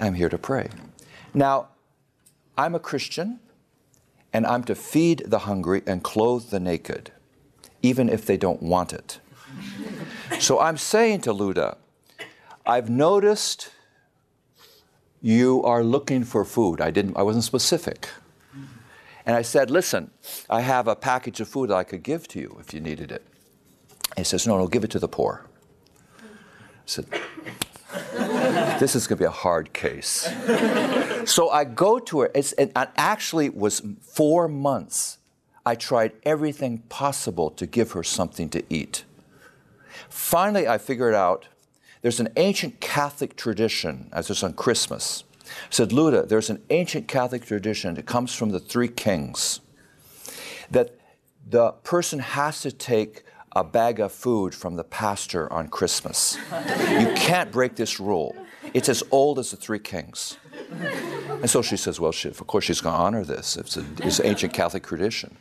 I'm 0.00 0.14
here 0.14 0.30
to 0.30 0.38
pray. 0.38 0.70
Now, 1.34 1.68
I'm 2.56 2.74
a 2.74 2.80
Christian, 2.80 3.40
and 4.32 4.46
I'm 4.46 4.64
to 4.64 4.74
feed 4.74 5.24
the 5.26 5.40
hungry 5.40 5.82
and 5.86 6.02
clothe 6.02 6.48
the 6.48 6.60
naked, 6.60 7.12
even 7.82 8.08
if 8.08 8.24
they 8.24 8.38
don't 8.38 8.62
want 8.62 8.94
it. 8.94 9.20
So 10.38 10.60
I'm 10.60 10.76
saying 10.76 11.22
to 11.22 11.32
Luda, 11.32 11.76
I've 12.64 12.90
noticed 12.90 13.70
you 15.22 15.62
are 15.64 15.82
looking 15.82 16.24
for 16.24 16.44
food. 16.44 16.80
I 16.80 16.90
didn't 16.90 17.16
I 17.16 17.22
wasn't 17.22 17.44
specific. 17.44 18.08
And 19.26 19.34
I 19.34 19.42
said, 19.42 19.72
listen, 19.72 20.12
I 20.48 20.60
have 20.60 20.86
a 20.86 20.94
package 20.94 21.40
of 21.40 21.48
food 21.48 21.72
I 21.72 21.82
could 21.82 22.04
give 22.04 22.28
to 22.28 22.38
you 22.38 22.56
if 22.60 22.72
you 22.72 22.80
needed 22.80 23.10
it. 23.10 23.26
And 24.16 24.18
he 24.18 24.24
says, 24.24 24.46
no, 24.46 24.56
no, 24.56 24.68
give 24.68 24.84
it 24.84 24.90
to 24.92 25.00
the 25.00 25.08
poor. 25.08 25.44
I 26.20 26.22
said, 26.86 27.06
this 28.78 28.94
is 28.94 29.08
going 29.08 29.18
to 29.18 29.22
be 29.22 29.26
a 29.26 29.30
hard 29.30 29.72
case. 29.72 30.30
so 31.24 31.50
I 31.50 31.64
go 31.64 31.98
to 31.98 32.20
her. 32.20 32.30
It's, 32.36 32.52
it 32.52 32.70
actually 32.74 33.50
was 33.50 33.82
four 34.00 34.46
months. 34.46 35.18
I 35.66 35.74
tried 35.74 36.12
everything 36.22 36.78
possible 36.88 37.50
to 37.50 37.66
give 37.66 37.92
her 37.92 38.04
something 38.04 38.48
to 38.50 38.62
eat. 38.70 39.02
Finally, 40.16 40.66
I 40.66 40.78
figured 40.78 41.14
out 41.14 41.46
there's 42.00 42.20
an 42.20 42.30
ancient 42.36 42.80
Catholic 42.80 43.36
tradition, 43.36 44.08
as 44.14 44.30
it's 44.30 44.42
on 44.42 44.54
Christmas, 44.54 45.24
I 45.44 45.50
said 45.68 45.90
Luda, 45.90 46.26
there's 46.26 46.48
an 46.48 46.62
ancient 46.70 47.06
Catholic 47.06 47.44
tradition 47.44 47.94
that 47.94 48.06
comes 48.06 48.34
from 48.34 48.48
the 48.48 48.58
three 48.58 48.88
kings 48.88 49.60
that 50.70 50.98
the 51.46 51.72
person 51.84 52.18
has 52.18 52.62
to 52.62 52.72
take 52.72 53.24
a 53.54 53.62
bag 53.62 54.00
of 54.00 54.10
food 54.10 54.54
from 54.54 54.76
the 54.76 54.84
pastor 54.84 55.52
on 55.52 55.68
Christmas. 55.68 56.38
you 56.90 57.12
can't 57.14 57.52
break 57.52 57.76
this 57.76 58.00
rule. 58.00 58.34
It's 58.72 58.88
as 58.88 59.04
old 59.10 59.38
as 59.38 59.50
the 59.50 59.58
three 59.58 59.78
kings. 59.78 60.38
And 61.28 61.48
so 61.48 61.60
she 61.60 61.76
says, 61.76 62.00
well, 62.00 62.10
she, 62.10 62.28
of 62.28 62.44
course 62.46 62.64
she's 62.64 62.80
going 62.80 62.96
to 62.96 63.00
honor 63.00 63.22
this. 63.22 63.58
It's, 63.58 63.76
a, 63.76 63.84
it's 63.98 64.18
an 64.18 64.26
ancient 64.26 64.54
Catholic 64.54 64.84
tradition. 64.84 65.36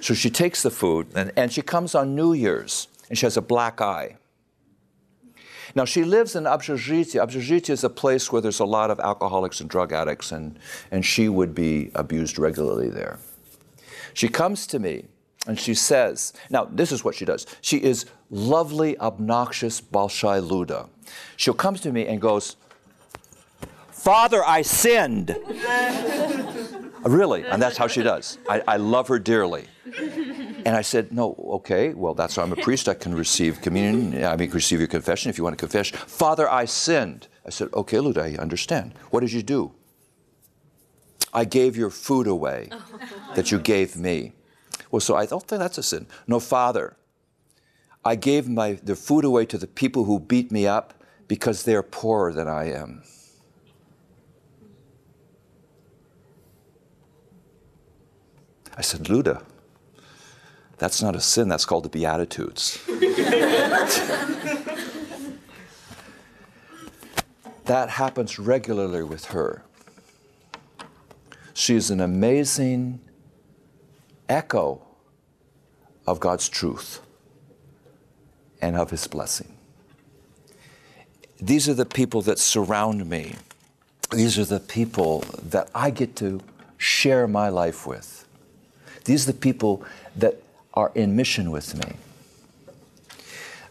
So 0.00 0.12
she 0.12 0.28
takes 0.28 0.64
the 0.64 0.70
food 0.72 1.06
and, 1.14 1.32
and 1.36 1.52
she 1.52 1.62
comes 1.62 1.94
on 1.94 2.16
New 2.16 2.32
Year's 2.32 2.88
and 3.08 3.18
she 3.18 3.26
has 3.26 3.36
a 3.36 3.42
black 3.42 3.80
eye. 3.80 4.16
Now, 5.74 5.84
she 5.84 6.02
lives 6.02 6.34
in 6.34 6.44
Obdzhizhitye. 6.44 7.22
Obdzhizhitye 7.22 7.70
is 7.70 7.84
a 7.84 7.90
place 7.90 8.32
where 8.32 8.40
there's 8.40 8.60
a 8.60 8.64
lot 8.64 8.90
of 8.90 8.98
alcoholics 9.00 9.60
and 9.60 9.68
drug 9.68 9.92
addicts, 9.92 10.32
and, 10.32 10.58
and 10.90 11.04
she 11.04 11.28
would 11.28 11.54
be 11.54 11.90
abused 11.94 12.38
regularly 12.38 12.88
there. 12.88 13.18
She 14.14 14.28
comes 14.28 14.66
to 14.68 14.78
me 14.78 15.04
and 15.46 15.58
she 15.58 15.74
says, 15.74 16.32
now, 16.50 16.64
this 16.64 16.90
is 16.92 17.04
what 17.04 17.14
she 17.14 17.24
does. 17.24 17.46
She 17.60 17.78
is 17.78 18.06
lovely, 18.30 18.98
obnoxious 18.98 19.80
Balshai 19.80 20.46
Luda. 20.46 20.88
She'll 21.36 21.54
come 21.54 21.76
to 21.76 21.92
me 21.92 22.06
and 22.06 22.20
goes, 22.20 22.56
Father, 23.90 24.42
I 24.44 24.62
sinned. 24.62 25.36
really, 27.04 27.44
and 27.44 27.60
that's 27.60 27.76
how 27.76 27.86
she 27.86 28.02
does. 28.02 28.38
I, 28.48 28.62
I 28.66 28.76
love 28.76 29.08
her 29.08 29.18
dearly. 29.18 29.66
And 30.64 30.76
I 30.76 30.82
said, 30.82 31.12
No, 31.12 31.34
okay, 31.60 31.94
well, 31.94 32.14
that's 32.14 32.36
why 32.36 32.42
I'm 32.42 32.52
a 32.52 32.56
priest. 32.56 32.88
I 32.88 32.94
can 32.94 33.14
receive 33.14 33.60
communion. 33.62 34.24
I 34.24 34.36
mean, 34.36 34.50
receive 34.50 34.80
your 34.80 34.88
confession 34.88 35.30
if 35.30 35.38
you 35.38 35.44
want 35.44 35.56
to 35.56 35.60
confess. 35.60 35.88
Father, 35.90 36.48
I 36.50 36.64
sinned. 36.66 37.28
I 37.46 37.50
said, 37.50 37.68
Okay, 37.72 37.98
Luda, 37.98 38.22
I 38.22 38.40
understand. 38.40 38.94
What 39.10 39.20
did 39.20 39.32
you 39.32 39.42
do? 39.42 39.72
I 41.32 41.44
gave 41.44 41.76
your 41.76 41.90
food 41.90 42.26
away 42.26 42.70
that 43.34 43.50
you 43.50 43.58
gave 43.58 43.96
me. 43.96 44.32
Well, 44.90 45.00
so 45.00 45.14
I 45.14 45.26
don't 45.26 45.46
think 45.46 45.60
oh, 45.60 45.64
that's 45.64 45.78
a 45.78 45.82
sin. 45.82 46.06
No, 46.26 46.40
Father, 46.40 46.96
I 48.04 48.14
gave 48.14 48.48
my, 48.48 48.72
the 48.82 48.96
food 48.96 49.24
away 49.24 49.44
to 49.46 49.58
the 49.58 49.66
people 49.66 50.04
who 50.04 50.18
beat 50.18 50.50
me 50.50 50.66
up 50.66 50.94
because 51.26 51.64
they're 51.64 51.82
poorer 51.82 52.32
than 52.32 52.48
I 52.48 52.72
am. 52.72 53.02
I 58.78 58.80
said, 58.80 59.06
Luda, 59.06 59.42
that's 60.78 61.02
not 61.02 61.16
a 61.16 61.20
sin, 61.20 61.48
that's 61.48 61.64
called 61.64 61.82
the 61.82 61.88
Beatitudes. 61.88 62.78
that 67.64 67.90
happens 67.90 68.38
regularly 68.38 69.02
with 69.02 69.24
her. 69.26 69.64
She 71.54 71.74
is 71.74 71.90
an 71.90 72.00
amazing 72.00 73.00
echo 74.28 74.80
of 76.06 76.20
God's 76.20 76.48
truth 76.48 77.00
and 78.62 78.76
of 78.76 78.90
His 78.90 79.08
blessing. 79.08 79.56
These 81.40 81.68
are 81.68 81.74
the 81.74 81.84
people 81.84 82.22
that 82.22 82.38
surround 82.38 83.10
me. 83.10 83.34
These 84.12 84.38
are 84.38 84.44
the 84.44 84.60
people 84.60 85.24
that 85.42 85.68
I 85.74 85.90
get 85.90 86.14
to 86.16 86.40
share 86.76 87.26
my 87.26 87.48
life 87.48 87.84
with. 87.84 88.17
These 89.04 89.28
are 89.28 89.32
the 89.32 89.38
people 89.38 89.82
that 90.16 90.42
are 90.74 90.92
in 90.94 91.16
mission 91.16 91.50
with 91.50 91.74
me. 91.74 91.96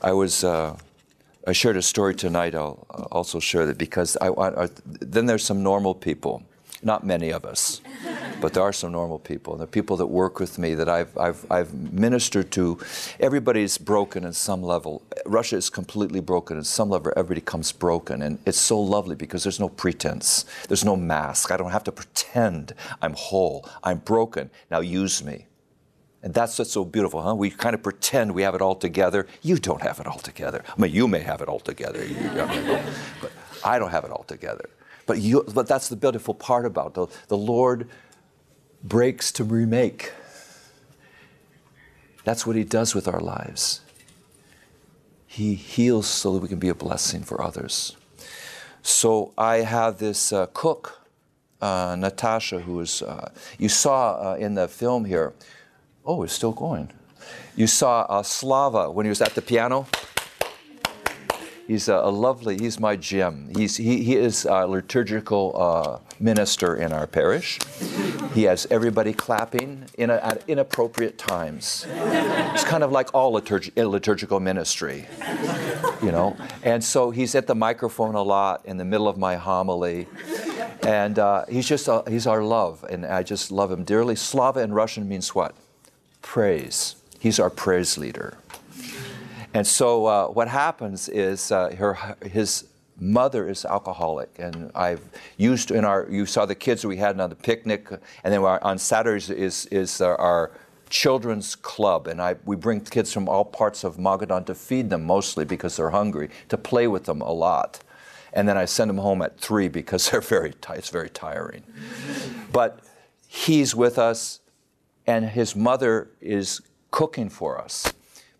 I 0.01 0.13
was, 0.13 0.43
uh, 0.43 0.77
I 1.45 1.53
shared 1.53 1.77
a 1.77 1.81
story 1.81 2.13
tonight. 2.15 2.53
I'll 2.55 2.85
also 3.11 3.39
share 3.39 3.65
that 3.65 3.77
because 3.77 4.17
I, 4.17 4.29
I, 4.29 4.69
then 4.83 5.25
there's 5.25 5.43
some 5.43 5.63
normal 5.63 5.95
people, 5.95 6.43
not 6.83 7.05
many 7.05 7.31
of 7.31 7.45
us, 7.45 7.81
but 8.41 8.53
there 8.53 8.63
are 8.63 8.73
some 8.73 8.91
normal 8.91 9.19
people. 9.19 9.57
There 9.57 9.63
are 9.63 9.67
people 9.67 9.97
that 9.97 10.07
work 10.07 10.39
with 10.39 10.59
me 10.59 10.75
that 10.75 10.87
I've, 10.87 11.17
I've, 11.17 11.45
I've 11.51 11.73
ministered 11.73 12.51
to. 12.51 12.79
Everybody's 13.19 13.77
broken 13.77 14.23
in 14.23 14.33
some 14.33 14.61
level. 14.61 15.01
Russia 15.25 15.55
is 15.55 15.69
completely 15.69 16.19
broken. 16.19 16.57
in 16.57 16.63
some 16.63 16.89
level, 16.89 17.11
everybody 17.15 17.41
comes 17.41 17.71
broken. 17.71 18.21
And 18.21 18.39
it's 18.45 18.59
so 18.59 18.79
lovely 18.79 19.15
because 19.15 19.43
there's 19.43 19.59
no 19.59 19.69
pretense, 19.69 20.45
there's 20.67 20.85
no 20.85 20.95
mask. 20.95 21.51
I 21.51 21.57
don't 21.57 21.71
have 21.71 21.83
to 21.85 21.91
pretend 21.91 22.73
I'm 23.01 23.13
whole. 23.13 23.67
I'm 23.83 23.99
broken. 23.99 24.49
Now 24.69 24.81
use 24.81 25.23
me. 25.23 25.47
And 26.23 26.33
that's 26.33 26.57
what's 26.57 26.71
so 26.71 26.83
beautiful, 26.83 27.21
huh? 27.21 27.35
We 27.35 27.49
kind 27.51 27.75
of 27.75 27.83
pretend 27.83 28.33
we 28.33 28.41
have 28.41 28.55
it 28.55 28.61
all 28.61 28.75
together. 28.75 29.27
You 29.43 29.57
don't 29.57 29.81
have 29.81 29.99
it 29.99 30.07
all 30.07 30.17
together. 30.19 30.63
I 30.67 30.81
mean, 30.81 30.91
you 30.91 31.07
may 31.07 31.19
have 31.19 31.41
it 31.41 31.47
all 31.47 31.59
together, 31.59 32.05
but 33.21 33.31
I 33.63 33.79
don't 33.79 33.91
have 33.91 34.03
it 34.03 34.11
all 34.11 34.23
together. 34.23 34.67
But, 35.07 35.17
you, 35.17 35.43
but 35.53 35.67
that's 35.67 35.89
the 35.89 35.95
beautiful 35.95 36.35
part 36.35 36.65
about 36.67 36.93
the, 36.93 37.07
the 37.29 37.37
Lord 37.37 37.89
breaks 38.83 39.31
to 39.33 39.43
remake. 39.43 40.11
That's 42.23 42.45
what 42.45 42.55
He 42.55 42.63
does 42.63 42.93
with 42.93 43.07
our 43.07 43.19
lives. 43.19 43.81
He 45.25 45.55
heals 45.55 46.07
so 46.07 46.33
that 46.33 46.39
we 46.39 46.47
can 46.47 46.59
be 46.59 46.69
a 46.69 46.75
blessing 46.75 47.23
for 47.23 47.41
others. 47.41 47.97
So 48.83 49.33
I 49.37 49.57
have 49.57 49.97
this 49.97 50.31
uh, 50.31 50.45
cook 50.53 51.01
uh, 51.61 51.95
Natasha, 51.97 52.59
who 52.59 52.75
was, 52.75 53.01
uh, 53.01 53.31
you 53.57 53.69
saw 53.69 54.33
uh, 54.33 54.35
in 54.35 54.55
the 54.55 54.67
film 54.67 55.05
here, 55.05 55.33
oh, 56.05 56.23
it's 56.23 56.33
still 56.33 56.51
going. 56.51 56.89
You 57.55 57.67
saw 57.67 58.01
uh, 58.01 58.23
Slava 58.23 58.91
when 58.91 59.05
he 59.05 59.09
was 59.09 59.21
at 59.21 59.33
the 59.35 59.41
piano. 59.41 59.87
He's 61.67 61.89
a, 61.89 61.95
a 61.95 62.09
lovely, 62.09 62.57
he's 62.57 62.79
my 62.79 62.95
Jim. 62.95 63.51
He's, 63.53 63.75
he, 63.75 64.01
he 64.01 64.15
is 64.15 64.45
a 64.45 64.65
liturgical 64.65 65.53
uh, 65.53 66.13
minister 66.17 66.75
in 66.77 66.93
our 66.93 67.05
parish. 67.05 67.59
He 68.33 68.43
has 68.43 68.65
everybody 68.71 69.11
clapping 69.11 69.83
in 69.97 70.09
a, 70.09 70.15
at 70.15 70.43
inappropriate 70.47 71.17
times. 71.17 71.85
It's 71.89 72.63
kind 72.63 72.83
of 72.83 72.93
like 72.93 73.13
all 73.13 73.33
liturg- 73.33 73.75
liturgical 73.75 74.39
ministry, 74.39 75.07
you 76.01 76.13
know. 76.13 76.37
And 76.63 76.81
so 76.81 77.11
he's 77.11 77.35
at 77.35 77.47
the 77.47 77.55
microphone 77.55 78.15
a 78.15 78.23
lot 78.23 78.65
in 78.65 78.77
the 78.77 78.85
middle 78.85 79.09
of 79.09 79.17
my 79.17 79.35
homily. 79.35 80.07
And 80.83 81.19
uh, 81.19 81.43
he's 81.49 81.67
just, 81.67 81.89
a, 81.89 82.03
he's 82.07 82.27
our 82.27 82.43
love, 82.43 82.85
and 82.89 83.05
I 83.05 83.23
just 83.23 83.51
love 83.51 83.73
him 83.73 83.83
dearly. 83.83 84.15
Slava 84.15 84.61
in 84.61 84.71
Russian 84.71 85.09
means 85.09 85.35
what? 85.35 85.53
Praise. 86.21 86.95
He's 87.19 87.41
our 87.41 87.49
praise 87.49 87.97
leader. 87.97 88.37
And 89.57 89.65
so 89.65 90.05
uh, 90.05 90.27
what 90.27 90.47
happens 90.47 91.09
is 91.09 91.51
uh, 91.51 91.75
her, 91.77 91.97
his 92.21 92.67
mother 92.99 93.49
is 93.49 93.65
alcoholic, 93.65 94.29
and 94.37 94.69
I've 94.75 95.01
used 95.37 95.71
in 95.71 95.83
our. 95.83 96.05
You 96.11 96.27
saw 96.27 96.45
the 96.45 96.53
kids 96.53 96.85
we 96.85 96.97
had 96.97 97.19
on 97.19 97.31
the 97.31 97.35
picnic, 97.35 97.89
and 98.23 98.31
then 98.31 98.41
on 98.41 98.77
Saturdays 98.77 99.31
is 99.31 99.65
is 99.71 99.99
our, 99.99 100.51
children's 100.91 101.55
club, 101.55 102.05
and 102.05 102.21
I 102.21 102.35
we 102.45 102.55
bring 102.55 102.81
kids 102.81 103.11
from 103.11 103.27
all 103.27 103.43
parts 103.43 103.83
of 103.83 103.97
Magadan 103.97 104.45
to 104.45 104.53
feed 104.53 104.91
them 104.91 105.03
mostly 105.03 105.43
because 105.43 105.75
they're 105.75 105.89
hungry, 105.89 106.29
to 106.49 106.57
play 106.59 106.87
with 106.87 107.05
them 107.05 107.21
a 107.21 107.31
lot, 107.31 107.79
and 108.33 108.47
then 108.47 108.57
I 108.57 108.65
send 108.65 108.91
them 108.91 108.99
home 108.99 109.23
at 109.23 109.39
three 109.39 109.69
because 109.69 110.11
they're 110.11 110.21
very 110.21 110.53
it's 110.75 110.91
very 110.91 111.09
tiring. 111.09 111.63
But 112.53 112.81
he's 113.27 113.73
with 113.73 113.97
us, 113.97 114.39
and 115.07 115.25
his 115.25 115.55
mother 115.55 116.09
is 116.21 116.61
cooking 116.91 117.29
for 117.29 117.59
us. 117.59 117.91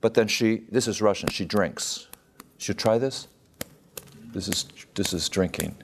But 0.08 0.14
then 0.14 0.30
she, 0.30 0.62
this 0.72 0.88
is 0.88 1.02
Russian, 1.02 1.28
she 1.28 1.44
drinks. 1.44 2.08
Should 2.60 2.78
try 2.78 2.98
this? 2.98 3.28
This 4.32 4.48
is, 4.48 4.66
this 4.96 5.12
is 5.12 5.28
drinking. 5.28 5.76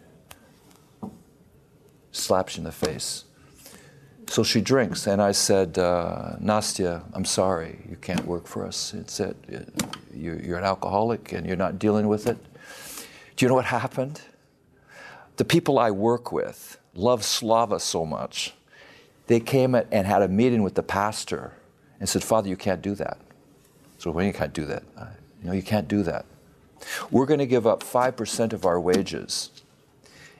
Slaps 2.13 2.55
you 2.55 2.61
in 2.61 2.63
the 2.63 2.71
face. 2.71 3.25
So 4.27 4.41
she 4.41 4.61
drinks, 4.61 5.07
and 5.07 5.21
I 5.21 5.33
said, 5.33 5.77
uh, 5.77 6.37
Nastya, 6.39 7.03
I'm 7.11 7.25
sorry, 7.25 7.79
you 7.89 7.97
can't 7.97 8.25
work 8.25 8.47
for 8.47 8.65
us. 8.65 8.93
It's 8.93 9.19
it. 9.19 9.35
You're, 10.15 10.39
you're 10.39 10.57
an 10.57 10.63
alcoholic 10.63 11.33
and 11.33 11.45
you're 11.45 11.57
not 11.57 11.77
dealing 11.77 12.07
with 12.07 12.25
it. 12.25 12.37
Do 13.35 13.43
you 13.43 13.49
know 13.49 13.55
what 13.55 13.65
happened? 13.65 14.21
The 15.35 15.43
people 15.43 15.77
I 15.77 15.91
work 15.91 16.31
with 16.31 16.79
love 16.93 17.25
Slava 17.25 17.77
so 17.77 18.05
much. 18.05 18.53
They 19.27 19.41
came 19.41 19.75
and 19.75 20.07
had 20.07 20.21
a 20.21 20.29
meeting 20.29 20.63
with 20.63 20.75
the 20.75 20.83
pastor 20.83 21.51
and 21.99 22.07
said, 22.07 22.23
Father, 22.23 22.47
you 22.47 22.55
can't 22.55 22.81
do 22.81 22.95
that. 22.95 23.17
So 24.03 24.19
you 24.19 24.33
can't 24.33 24.51
do 24.51 24.65
that. 24.65 24.83
Uh, 24.97 25.05
no, 25.43 25.53
you 25.53 25.61
can't 25.61 25.87
do 25.87 26.03
that. 26.03 26.25
We're 27.09 27.25
going 27.25 27.39
to 27.39 27.45
give 27.45 27.65
up 27.65 27.81
5% 27.81 28.51
of 28.51 28.65
our 28.65 28.77
wages, 28.77 29.49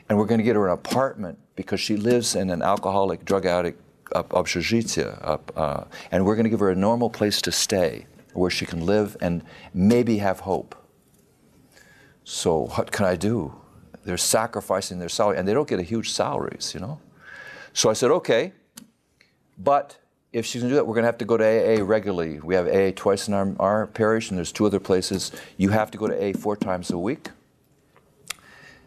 and 0.09 0.17
we're 0.17 0.25
going 0.25 0.39
to 0.39 0.43
get 0.43 0.57
her 0.57 0.67
an 0.67 0.73
apartment 0.73 1.39
because 1.55 1.79
she 1.79 1.95
lives 1.95 2.35
in 2.35 2.49
an 2.49 2.61
alcoholic, 2.61 3.23
drug 3.23 3.45
addict 3.45 3.81
up, 4.13 4.33
up 4.33 4.47
up, 5.21 5.51
uh, 5.55 5.85
and 6.11 6.25
we're 6.25 6.35
going 6.35 6.43
to 6.43 6.49
give 6.49 6.59
her 6.59 6.71
a 6.71 6.75
normal 6.75 7.09
place 7.09 7.41
to 7.43 7.53
stay 7.53 8.05
where 8.33 8.51
she 8.51 8.65
can 8.65 8.85
live 8.85 9.15
and 9.21 9.41
maybe 9.73 10.17
have 10.17 10.41
hope. 10.41 10.75
So 12.25 12.67
what 12.75 12.91
can 12.91 13.05
I 13.05 13.15
do? 13.15 13.55
They're 14.03 14.17
sacrificing 14.17 14.99
their 14.99 15.07
salary, 15.07 15.37
and 15.37 15.47
they 15.47 15.53
don't 15.53 15.69
get 15.69 15.79
a 15.79 15.83
huge 15.83 16.11
salaries, 16.11 16.73
you 16.73 16.81
know. 16.81 16.99
So 17.71 17.89
I 17.89 17.93
said, 17.93 18.11
okay, 18.11 18.51
but 19.57 19.97
if 20.33 20.47
she's 20.47 20.63
going 20.63 20.69
to 20.69 20.73
do 20.73 20.75
that, 20.77 20.87
we're 20.87 20.95
going 20.95 21.03
to 21.03 21.07
have 21.07 21.19
to 21.19 21.25
go 21.25 21.37
to 21.37 21.43
AA 21.45 21.83
regularly. 21.83 22.39
We 22.39 22.55
have 22.55 22.67
AA 22.67 22.91
twice 22.95 23.27
in 23.27 23.35
our, 23.35 23.55
our 23.59 23.87
parish, 23.87 24.29
and 24.29 24.37
there's 24.37 24.51
two 24.51 24.65
other 24.65 24.79
places. 24.79 25.31
You 25.57 25.69
have 25.69 25.91
to 25.91 25.97
go 25.97 26.07
to 26.07 26.29
AA 26.29 26.33
four 26.33 26.57
times 26.57 26.89
a 26.89 26.97
week. 26.97 27.29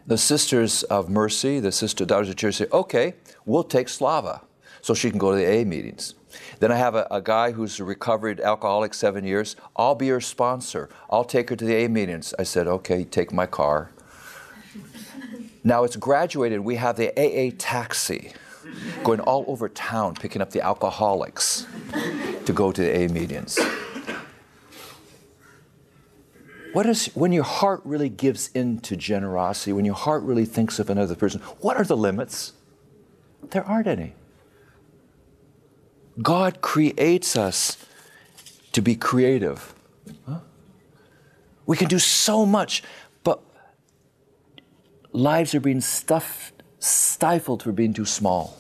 The 0.09 0.19
Sisters 0.19 0.83
of 0.85 1.09
Mercy, 1.09 1.61
the 1.61 1.73
Sister 1.73 2.05
Daughters 2.05 2.29
of 2.29 2.37
Charity, 2.37 2.65
say, 2.65 2.71
okay, 2.73 3.15
we'll 3.45 3.65
take 3.65 3.89
Slava 3.89 4.43
so 4.83 4.93
she 4.93 5.09
can 5.09 5.19
go 5.19 5.31
to 5.31 5.37
the 5.37 5.47
AA 5.47 5.65
meetings. 5.65 6.15
Then 6.59 6.73
I 6.73 6.77
have 6.77 6.97
a, 6.97 7.07
a, 7.11 7.23
guy 7.23 7.53
who's 7.53 7.81
a 7.81 7.85
recovered 7.85 8.41
alcoholic, 8.41 8.93
seven 8.93 9.25
years. 9.25 9.57
I'll 9.77 9.95
be 9.95 10.09
her 10.09 10.21
sponsor. 10.21 10.89
I'll 11.11 11.25
take 11.25 11.51
her 11.51 11.57
to 11.57 11.65
the 11.65 11.85
AA 11.85 11.89
meetings. 11.89 12.35
I 12.39 12.43
said, 12.43 12.67
okay, 12.67 13.05
take 13.05 13.33
my 13.33 13.47
car. 13.47 13.91
now 15.65 15.85
it's 15.85 15.97
graduated. 15.97 16.61
We 16.61 16.77
have 16.77 16.97
the 16.97 17.11
AA 17.19 17.55
taxi 17.57 18.33
going 19.05 19.21
all 19.21 19.45
over 19.49 19.69
town 19.69 20.15
picking 20.15 20.43
up 20.43 20.51
the 20.51 20.61
alcoholics 20.61 21.67
to 22.45 22.53
go 22.53 22.73
to 22.73 22.81
the 22.81 22.97
A 22.97 23.09
meetings. 23.09 23.59
What 26.73 26.85
is, 26.85 27.07
when 27.15 27.33
your 27.33 27.45
heart 27.45 27.81
really 27.85 28.11
gives 28.11 28.49
in 28.49 28.81
to 28.81 28.97
generosity, 28.97 29.73
when 29.73 29.87
your 29.87 29.95
heart 29.95 30.23
really 30.25 30.45
thinks 30.45 30.79
of 30.79 30.91
another 30.91 31.15
person, 31.15 31.41
what 31.61 31.79
are 31.79 31.85
the 31.85 31.97
limits? 31.97 32.53
There 33.51 33.65
aren't 33.65 33.87
any. 33.87 34.15
God 36.21 36.61
creates 36.61 37.37
us 37.37 37.79
to 38.73 38.83
be 38.83 38.95
creative. 38.95 39.75
Huh? 40.27 40.41
We 41.65 41.77
can 41.77 41.89
do 41.89 41.99
so 41.99 42.45
much, 42.45 42.83
but 43.25 43.41
lives 45.13 45.55
are 45.55 45.61
being 45.61 45.81
stuffed 45.81 46.56
stifled 46.87 47.63
for 47.63 47.73
being 47.73 47.93
too 47.93 48.05
small. 48.05 48.57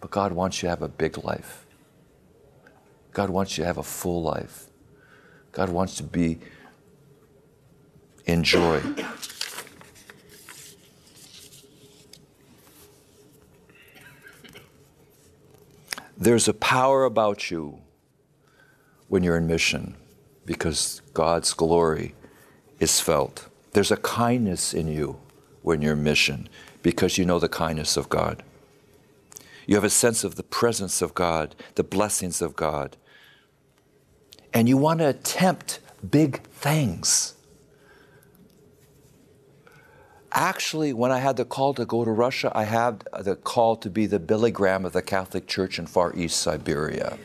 But 0.00 0.10
God 0.10 0.32
wants 0.32 0.62
you 0.62 0.66
to 0.66 0.70
have 0.70 0.82
a 0.82 0.88
big 0.88 1.22
life. 1.24 1.66
God 3.12 3.30
wants 3.30 3.58
you 3.58 3.62
to 3.62 3.66
have 3.66 3.78
a 3.78 3.82
full 3.82 4.22
life. 4.22 4.66
God 5.52 5.68
wants 5.68 5.96
to 5.96 6.02
be 6.02 6.38
in 8.24 8.44
joy. 8.44 8.80
There's 16.16 16.48
a 16.48 16.54
power 16.54 17.04
about 17.04 17.50
you 17.50 17.80
when 19.08 19.22
you're 19.22 19.38
in 19.38 19.46
mission 19.46 19.96
because 20.44 21.00
God's 21.14 21.52
glory 21.54 22.14
is 22.78 23.00
felt. 23.00 23.48
There's 23.72 23.90
a 23.90 23.96
kindness 23.96 24.74
in 24.74 24.86
you 24.88 25.18
when 25.62 25.82
you're 25.82 25.92
in 25.94 26.02
mission 26.02 26.48
because 26.82 27.18
you 27.18 27.24
know 27.24 27.38
the 27.38 27.48
kindness 27.48 27.96
of 27.96 28.08
God. 28.08 28.42
You 29.66 29.74
have 29.76 29.84
a 29.84 29.90
sense 29.90 30.24
of 30.24 30.34
the 30.36 30.42
presence 30.42 31.02
of 31.02 31.14
God, 31.14 31.54
the 31.74 31.84
blessings 31.84 32.42
of 32.42 32.56
God. 32.56 32.96
And 34.52 34.68
you 34.68 34.76
want 34.76 35.00
to 35.00 35.08
attempt 35.08 35.80
big 36.08 36.42
things. 36.48 37.34
Actually, 40.32 40.92
when 40.92 41.10
I 41.10 41.18
had 41.18 41.36
the 41.36 41.44
call 41.44 41.74
to 41.74 41.84
go 41.84 42.04
to 42.04 42.10
Russia, 42.10 42.52
I 42.54 42.64
had 42.64 43.04
the 43.20 43.36
call 43.36 43.76
to 43.76 43.90
be 43.90 44.06
the 44.06 44.20
Billy 44.20 44.50
Graham 44.50 44.84
of 44.84 44.92
the 44.92 45.02
Catholic 45.02 45.46
Church 45.46 45.78
in 45.78 45.86
Far 45.86 46.14
East 46.16 46.40
Siberia. 46.40 47.18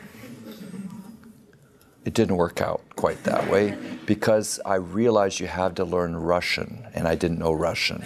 It 2.06 2.14
didn't 2.14 2.38
work 2.38 2.62
out 2.62 2.82
quite 2.96 3.24
that 3.24 3.50
way 3.50 3.76
because 4.06 4.60
I 4.64 4.76
realized 4.76 5.40
you 5.40 5.48
have 5.48 5.74
to 5.76 5.84
learn 5.84 6.16
Russian, 6.16 6.86
and 6.94 7.08
I 7.08 7.16
didn't 7.16 7.40
know 7.40 7.52
Russian. 7.52 8.06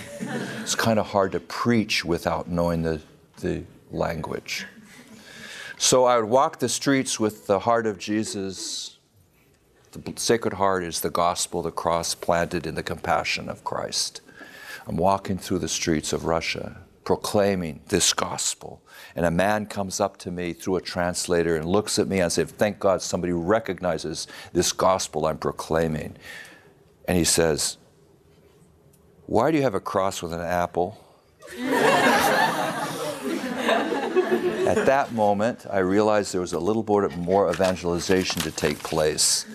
It's 0.61 0.73
kind 0.73 0.99
of 0.99 1.07
hard 1.07 1.33
to 1.33 1.41
preach 1.41 2.05
without 2.05 2.47
knowing 2.47 2.83
the, 2.83 3.01
the 3.41 3.63
language. 3.91 4.65
So 5.77 6.05
I 6.05 6.17
would 6.17 6.29
walk 6.29 6.59
the 6.59 6.69
streets 6.69 7.19
with 7.19 7.47
the 7.47 7.59
heart 7.59 7.85
of 7.85 7.99
Jesus. 7.99 8.97
The 9.91 10.13
Sacred 10.15 10.53
Heart 10.53 10.85
is 10.85 11.01
the 11.01 11.09
gospel, 11.09 11.61
the 11.61 11.71
cross 11.71 12.15
planted 12.15 12.65
in 12.65 12.75
the 12.75 12.83
compassion 12.83 13.49
of 13.49 13.65
Christ. 13.65 14.21
I'm 14.87 14.97
walking 14.97 15.37
through 15.37 15.59
the 15.59 15.67
streets 15.67 16.13
of 16.13 16.23
Russia 16.23 16.77
proclaiming 17.09 17.79
this 17.87 18.13
gospel. 18.13 18.83
And 19.15 19.25
a 19.25 19.31
man 19.31 19.65
comes 19.65 19.99
up 19.99 20.17
to 20.17 20.29
me 20.29 20.53
through 20.53 20.75
a 20.75 20.81
translator 20.81 21.55
and 21.55 21.65
looks 21.65 21.97
at 21.97 22.07
me 22.07 22.19
and 22.19 22.31
says, 22.31 22.51
Thank 22.51 22.77
God 22.77 23.01
somebody 23.01 23.33
recognizes 23.33 24.27
this 24.53 24.71
gospel 24.71 25.25
I'm 25.25 25.39
proclaiming. 25.39 26.17
And 27.07 27.17
he 27.17 27.23
says, 27.23 27.77
Why 29.25 29.49
do 29.49 29.57
you 29.57 29.63
have 29.63 29.73
a 29.73 29.79
cross 29.79 30.21
with 30.21 30.33
an 30.33 30.41
apple? 30.41 31.03
At 34.67 34.85
that 34.85 35.11
moment, 35.11 35.65
I 35.67 35.79
realized 35.79 36.31
there 36.31 36.41
was 36.41 36.53
a 36.53 36.59
little 36.59 36.83
bit 36.83 37.17
more 37.17 37.49
evangelization 37.49 38.43
to 38.43 38.51
take 38.51 38.77
place. 38.83 39.47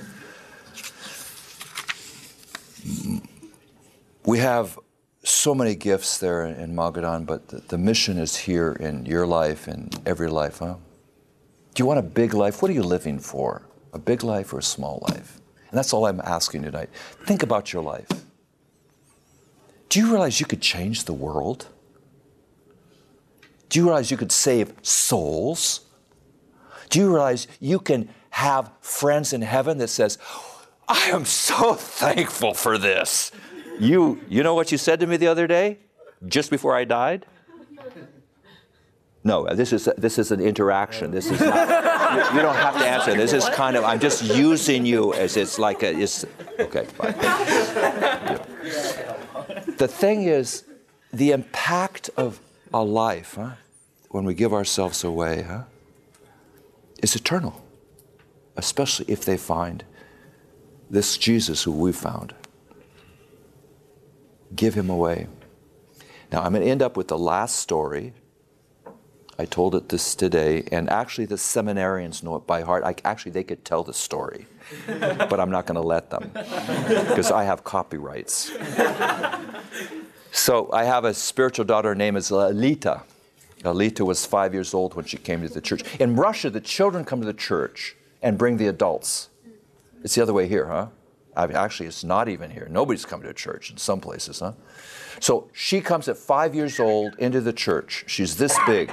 We 4.24 4.38
have 4.38 4.76
so 5.24 5.54
many 5.54 5.74
gifts 5.74 6.18
there 6.18 6.44
in 6.44 6.74
Magadan, 6.74 7.26
but 7.26 7.48
the, 7.48 7.56
the, 7.68 7.78
mission 7.78 8.18
is 8.18 8.36
here 8.36 8.72
in 8.72 9.06
your 9.06 9.26
life 9.26 9.66
and 9.66 9.98
every 10.06 10.28
life, 10.28 10.58
huh? 10.58 10.74
Do 11.74 11.82
you 11.82 11.86
want 11.86 11.98
a 11.98 12.02
big 12.02 12.34
life? 12.34 12.60
What 12.62 12.70
are 12.70 12.74
you 12.74 12.82
living 12.82 13.18
for? 13.18 13.62
A 13.92 13.98
big 13.98 14.22
life 14.22 14.52
or 14.52 14.58
a 14.58 14.62
small 14.62 15.02
life? 15.08 15.40
And 15.70 15.78
that's 15.78 15.92
all 15.92 16.06
I'm 16.06 16.20
asking 16.20 16.62
tonight. 16.62 16.90
Think 17.26 17.42
about 17.42 17.72
your 17.72 17.82
life. 17.82 18.08
Do 19.88 19.98
you 19.98 20.10
realize 20.10 20.40
you 20.40 20.46
could 20.46 20.60
change 20.60 21.04
the 21.04 21.12
world? 21.12 21.68
Do 23.70 23.78
you 23.78 23.86
realize 23.86 24.10
you 24.10 24.16
could 24.16 24.32
save 24.32 24.74
souls? 24.82 25.80
Do 26.90 27.00
you 27.00 27.10
realize 27.10 27.48
you 27.60 27.78
can 27.78 28.10
have 28.30 28.70
friends 28.80 29.32
in 29.32 29.42
heaven 29.42 29.78
that 29.78 29.88
says, 29.88 30.18
I 30.86 31.10
am 31.10 31.24
so 31.24 31.74
thankful 31.78 32.54
for 32.54 32.78
this. 32.78 33.32
You, 33.78 34.20
you 34.28 34.42
know 34.42 34.54
what 34.54 34.72
you 34.72 34.78
said 34.78 35.00
to 35.00 35.06
me 35.06 35.16
the 35.16 35.26
other 35.26 35.46
day, 35.46 35.78
just 36.26 36.50
before 36.50 36.74
I 36.74 36.84
died? 36.84 37.26
No, 39.26 39.46
this 39.54 39.72
is 39.72 39.88
this 39.96 40.18
is 40.18 40.30
an 40.32 40.40
interaction. 40.40 41.10
This 41.10 41.30
is 41.30 41.40
not, 41.40 41.68
you, 42.14 42.36
you, 42.36 42.42
don't 42.42 42.54
have 42.56 42.76
to 42.76 42.86
answer. 42.86 43.14
This 43.14 43.32
is 43.32 43.48
kind 43.48 43.74
of 43.74 43.82
I'm 43.82 43.98
just 43.98 44.22
using 44.22 44.84
you 44.84 45.14
as 45.14 45.38
it's 45.38 45.58
like 45.58 45.82
a 45.82 45.98
it's 45.98 46.26
okay. 46.60 46.84
Fine. 46.84 47.14
Yeah. 47.22 48.44
The 49.78 49.88
thing 49.88 50.24
is, 50.24 50.64
the 51.12 51.32
impact 51.32 52.10
of 52.16 52.38
a 52.72 52.84
life, 52.84 53.34
huh, 53.36 53.52
when 54.10 54.24
we 54.24 54.34
give 54.34 54.52
ourselves 54.52 55.02
away, 55.02 55.42
huh, 55.42 55.62
is 57.02 57.16
eternal. 57.16 57.64
Especially 58.56 59.06
if 59.08 59.24
they 59.24 59.36
find 59.36 59.84
this 60.90 61.16
Jesus 61.16 61.64
who 61.64 61.72
we 61.72 61.92
found. 61.92 62.34
Give 64.54 64.74
him 64.74 64.90
away. 64.90 65.26
Now 66.32 66.42
I'm 66.42 66.52
going 66.52 66.64
to 66.64 66.70
end 66.70 66.82
up 66.82 66.96
with 66.96 67.08
the 67.08 67.18
last 67.18 67.56
story 67.56 68.12
I 69.38 69.46
told 69.46 69.74
it 69.74 69.88
this 69.88 70.14
today, 70.14 70.64
and 70.70 70.88
actually 70.88 71.24
the 71.24 71.34
seminarians 71.34 72.22
know 72.22 72.36
it 72.36 72.46
by 72.46 72.62
heart. 72.62 72.84
I, 72.84 72.94
actually, 73.04 73.32
they 73.32 73.42
could 73.42 73.64
tell 73.64 73.82
the 73.82 73.94
story, 73.94 74.46
but 74.86 75.40
I'm 75.40 75.50
not 75.50 75.66
going 75.66 75.74
to 75.74 75.86
let 75.86 76.10
them 76.10 76.30
because 76.32 77.32
I 77.32 77.42
have 77.44 77.64
copyrights. 77.64 78.52
so 80.30 80.70
I 80.72 80.84
have 80.84 81.04
a 81.04 81.12
spiritual 81.12 81.64
daughter. 81.64 81.88
Her 81.88 81.94
name 81.96 82.16
is 82.16 82.30
Alita. 82.30 83.02
Alita 83.62 84.06
was 84.06 84.24
five 84.24 84.54
years 84.54 84.72
old 84.72 84.94
when 84.94 85.04
she 85.04 85.16
came 85.16 85.42
to 85.42 85.48
the 85.48 85.60
church. 85.60 85.82
In 85.98 86.14
Russia, 86.14 86.48
the 86.48 86.60
children 86.60 87.04
come 87.04 87.20
to 87.20 87.26
the 87.26 87.34
church 87.34 87.96
and 88.22 88.38
bring 88.38 88.58
the 88.58 88.68
adults. 88.68 89.30
It's 90.04 90.14
the 90.14 90.22
other 90.22 90.34
way 90.34 90.46
here, 90.46 90.66
huh? 90.66 90.88
I 91.36 91.46
mean, 91.46 91.56
actually, 91.56 91.86
it's 91.86 92.04
not 92.04 92.28
even 92.28 92.50
here. 92.50 92.68
Nobody's 92.70 93.04
coming 93.04 93.26
to 93.26 93.34
church 93.34 93.70
in 93.70 93.76
some 93.76 94.00
places, 94.00 94.40
huh? 94.40 94.52
So 95.20 95.48
she 95.52 95.80
comes 95.80 96.08
at 96.08 96.16
five 96.16 96.54
years 96.54 96.78
old 96.80 97.16
into 97.18 97.40
the 97.40 97.52
church. 97.52 98.04
She's 98.06 98.36
this 98.36 98.58
big. 98.66 98.92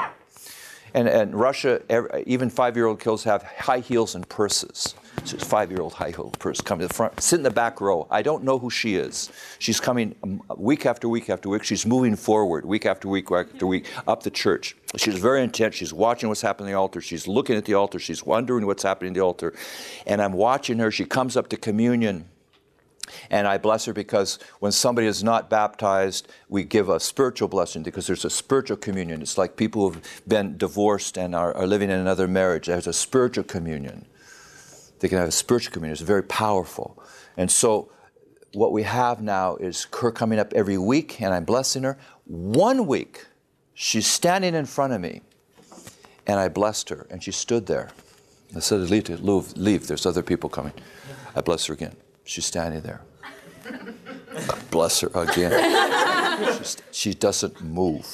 And, 0.94 1.08
and 1.08 1.34
Russia, 1.34 1.82
even 2.26 2.50
five-year-old 2.50 3.00
kids 3.00 3.24
have 3.24 3.44
high 3.44 3.80
heels 3.80 4.16
and 4.16 4.28
purses. 4.28 4.96
Five-year-old 5.22 5.94
high 5.94 6.10
heel 6.10 6.32
purse 6.40 6.62
coming 6.62 6.82
to 6.82 6.88
the 6.88 6.94
front, 6.94 7.20
sit 7.22 7.38
in 7.38 7.44
the 7.44 7.52
back 7.52 7.80
row. 7.80 8.08
I 8.10 8.22
don't 8.22 8.44
know 8.44 8.60
who 8.60 8.70
she 8.70 8.96
is. 8.96 9.32
She's 9.60 9.80
coming 9.80 10.16
um, 10.24 10.42
week 10.58 10.86
after 10.86 11.08
week 11.08 11.30
after 11.30 11.50
week. 11.50 11.64
She's 11.64 11.86
moving 11.86 12.16
forward 12.16 12.66
week 12.66 12.86
after 12.86 13.08
week 13.08 13.32
after 13.32 13.68
week 13.68 13.88
up 14.08 14.24
the 14.24 14.32
church. 14.32 14.76
She's 14.98 15.18
very 15.18 15.44
intense. 15.44 15.76
She's 15.76 15.94
watching 15.94 16.30
what's 16.30 16.42
happening 16.42 16.70
at 16.70 16.74
the 16.74 16.80
altar. 16.80 17.02
She's 17.02 17.28
looking 17.28 17.56
at 17.56 17.66
the 17.66 17.76
altar. 17.76 18.00
She's 18.00 18.26
wondering 18.26 18.66
what's 18.66 18.84
happening 18.84 19.12
at 19.12 19.16
the 19.16 19.22
altar. 19.22 19.54
And 20.06 20.22
I'm 20.22 20.34
watching 20.34 20.80
her. 20.80 20.92
She 20.92 21.06
comes 21.06 21.38
up 21.38 21.48
to 21.50 21.58
communion 21.58 22.26
and 23.30 23.48
I 23.48 23.58
bless 23.58 23.86
her 23.86 23.94
because 23.94 24.40
when 24.60 24.72
somebody 24.72 25.08
is 25.08 25.24
not 25.24 25.50
baptized, 25.50 26.28
we 26.50 26.64
give 26.64 26.90
a 26.90 27.00
spiritual 27.00 27.48
blessing 27.48 27.84
because 27.84 28.08
there's 28.08 28.26
a 28.26 28.30
spiritual 28.30 28.78
communion. 28.78 29.22
It's 29.22 29.38
like 29.38 29.56
people 29.56 29.90
who've 29.90 30.22
been 30.28 30.58
divorced 30.58 31.18
and 31.18 31.36
are, 31.36 31.56
are 31.56 31.68
living 31.68 31.90
in 31.90 32.00
another 32.00 32.28
marriage. 32.28 32.68
There's 32.68 32.88
a 32.88 32.94
spiritual 32.94 33.44
communion. 33.44 34.06
They 35.02 35.10
can 35.10 35.18
have 35.18 35.28
a 35.28 35.32
spiritual 35.32 35.74
community. 35.74 36.00
It's 36.00 36.08
very 36.08 36.24
powerful. 36.24 37.04
And 37.36 37.50
so 37.50 37.92
what 38.54 38.72
we 38.72 38.84
have 38.84 39.20
now 39.22 39.56
is 39.56 39.88
her 40.00 40.12
coming 40.12 40.38
up 40.38 40.54
every 40.54 40.78
week, 40.78 41.20
and 41.22 41.34
I'm 41.34 41.44
blessing 41.44 41.84
her. 41.84 41.98
One 42.26 42.86
week, 42.86 43.26
she's 43.74 44.06
standing 44.06 44.54
in 44.54 44.66
front 44.66 44.94
of 44.94 45.02
me, 45.02 45.22
and 46.28 46.40
I 46.40 46.50
blessed 46.50 46.90
her, 46.90 47.08
and 47.10 47.24
she 47.24 47.32
stood 47.32 47.66
there. 47.66 47.90
I 48.56 48.60
said, 48.60 48.82
leave, 48.92 49.10
leave, 49.10 49.58
leave. 49.58 49.88
there's 49.88 50.06
other 50.06 50.22
people 50.22 50.50
coming. 50.50 50.74
I 51.36 51.42
bless 51.42 51.66
her 51.66 51.74
again. 51.74 51.96
She's 52.24 52.46
standing 52.46 52.82
there. 52.82 53.02
I 53.66 54.60
bless 54.70 55.00
her 55.00 55.10
again. 55.16 56.58
She's, 56.58 56.78
she 56.92 57.14
doesn't 57.16 57.60
move. 57.62 58.06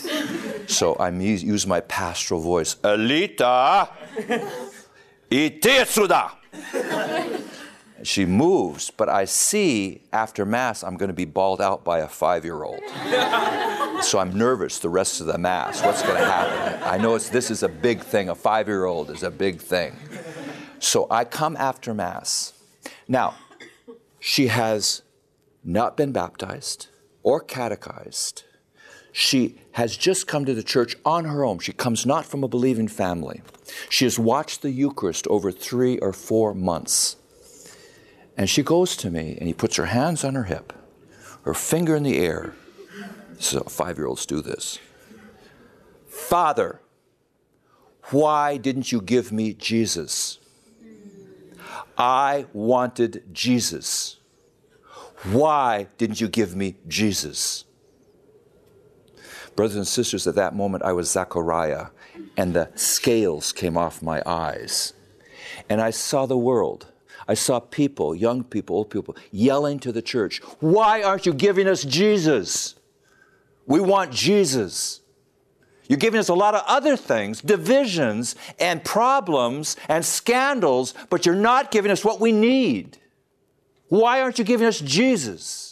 So 0.67 0.93
I 0.95 1.09
use 1.09 1.67
my 1.67 1.81
pastoral 1.81 2.39
voice. 2.39 2.75
Alita, 2.75 3.89
ite 5.29 5.87
suda. 5.87 6.31
She 8.03 8.25
moves, 8.25 8.91
but 8.91 9.09
I 9.09 9.25
see 9.25 10.01
after 10.13 10.45
Mass 10.45 10.83
I'm 10.83 10.97
going 10.97 11.09
to 11.09 11.15
be 11.15 11.25
bawled 11.25 11.61
out 11.61 11.83
by 11.83 11.99
a 11.99 12.07
five 12.07 12.45
year 12.45 12.63
old. 12.63 12.81
so 14.03 14.19
I'm 14.19 14.37
nervous 14.37 14.79
the 14.79 14.89
rest 14.89 15.19
of 15.19 15.27
the 15.27 15.37
Mass. 15.37 15.83
What's 15.83 16.03
going 16.03 16.17
to 16.19 16.25
happen? 16.25 16.83
I 16.83 16.97
know 16.97 17.17
this 17.17 17.49
is 17.49 17.63
a 17.63 17.67
big 17.67 18.01
thing. 18.01 18.29
A 18.29 18.35
five 18.35 18.67
year 18.67 18.85
old 18.85 19.09
is 19.09 19.23
a 19.23 19.31
big 19.31 19.59
thing. 19.59 19.97
So 20.79 21.07
I 21.09 21.25
come 21.25 21.57
after 21.57 21.93
Mass. 21.93 22.53
Now, 23.07 23.35
she 24.19 24.47
has 24.47 25.01
not 25.63 25.97
been 25.97 26.11
baptized 26.11 26.87
or 27.23 27.41
catechized. 27.41 28.43
She 29.19 29.55
has 29.71 29.97
just 29.97 30.27
come 30.27 30.45
to 30.45 30.53
the 30.53 30.61
church 30.61 30.95
on 31.03 31.25
her 31.25 31.43
own. 31.43 31.57
She 31.57 31.73
comes 31.73 32.05
not 32.05 32.23
from 32.23 32.43
a 32.43 32.47
believing 32.47 32.87
family. 32.87 33.41
She 33.89 34.05
has 34.05 34.19
watched 34.19 34.61
the 34.61 34.69
Eucharist 34.69 35.25
over 35.25 35.51
three 35.51 35.97
or 35.97 36.13
four 36.13 36.53
months. 36.53 37.15
And 38.37 38.47
she 38.47 38.61
goes 38.61 38.95
to 38.97 39.09
me 39.09 39.35
and 39.39 39.47
he 39.47 39.55
puts 39.55 39.75
her 39.77 39.87
hands 39.87 40.23
on 40.23 40.35
her 40.35 40.43
hip, 40.43 40.71
her 41.45 41.55
finger 41.55 41.95
in 41.95 42.03
the 42.03 42.19
air. 42.19 42.53
So 43.39 43.61
five 43.61 43.97
year 43.97 44.05
olds 44.05 44.27
do 44.27 44.39
this. 44.39 44.77
Father, 46.07 46.79
why 48.11 48.57
didn't 48.57 48.91
you 48.91 49.01
give 49.01 49.31
me 49.31 49.55
Jesus? 49.55 50.37
I 51.97 52.45
wanted 52.53 53.23
Jesus. 53.33 54.17
Why 55.23 55.87
didn't 55.97 56.21
you 56.21 56.27
give 56.27 56.55
me 56.55 56.75
Jesus? 56.87 57.63
Brothers 59.57 59.75
and 59.75 59.87
sisters, 59.87 60.27
at 60.27 60.35
that 60.35 60.55
moment 60.55 60.83
I 60.83 60.93
was 60.93 61.09
Zechariah, 61.09 61.87
and 62.37 62.53
the 62.53 62.69
scales 62.75 63.51
came 63.51 63.75
off 63.75 64.03
my 64.03 64.21
eyes. 64.23 64.93
And 65.67 65.81
I 65.81 65.89
saw 65.89 66.27
the 66.27 66.37
world. 66.37 66.85
I 67.27 67.33
saw 67.33 67.59
people, 67.59 68.13
young 68.13 68.43
people, 68.43 68.75
old 68.75 68.91
people, 68.91 69.17
yelling 69.31 69.79
to 69.79 69.91
the 69.91 70.03
church, 70.03 70.41
Why 70.59 71.01
aren't 71.01 71.25
you 71.25 71.33
giving 71.33 71.67
us 71.67 71.83
Jesus? 71.83 72.75
We 73.65 73.79
want 73.79 74.11
Jesus. 74.11 75.01
You're 75.87 75.97
giving 75.97 76.19
us 76.19 76.29
a 76.29 76.35
lot 76.35 76.53
of 76.53 76.61
other 76.67 76.95
things, 76.95 77.41
divisions 77.41 78.35
and 78.59 78.83
problems 78.83 79.75
and 79.89 80.05
scandals, 80.05 80.93
but 81.09 81.25
you're 81.25 81.33
not 81.33 81.71
giving 81.71 81.91
us 81.91 82.05
what 82.05 82.19
we 82.19 82.31
need. 82.31 82.99
Why 83.87 84.21
aren't 84.21 84.37
you 84.37 84.45
giving 84.45 84.67
us 84.67 84.79
Jesus? 84.79 85.66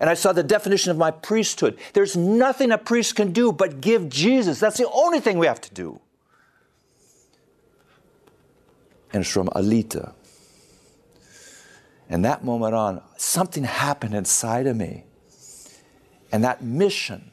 And 0.00 0.10
I 0.10 0.14
saw 0.14 0.32
the 0.32 0.42
definition 0.42 0.90
of 0.90 0.98
my 0.98 1.10
priesthood. 1.10 1.78
There's 1.92 2.16
nothing 2.16 2.70
a 2.70 2.78
priest 2.78 3.16
can 3.16 3.32
do 3.32 3.52
but 3.52 3.80
give 3.80 4.08
Jesus. 4.08 4.60
That's 4.60 4.76
the 4.76 4.90
only 4.90 5.20
thing 5.20 5.38
we 5.38 5.46
have 5.46 5.60
to 5.62 5.72
do. 5.72 6.00
And 9.12 9.22
it's 9.22 9.30
from 9.30 9.48
Alita. 9.48 10.12
And 12.08 12.24
that 12.24 12.44
moment 12.44 12.74
on, 12.74 13.02
something 13.16 13.64
happened 13.64 14.14
inside 14.14 14.66
of 14.66 14.76
me. 14.76 15.04
And 16.30 16.44
that 16.44 16.62
mission 16.62 17.30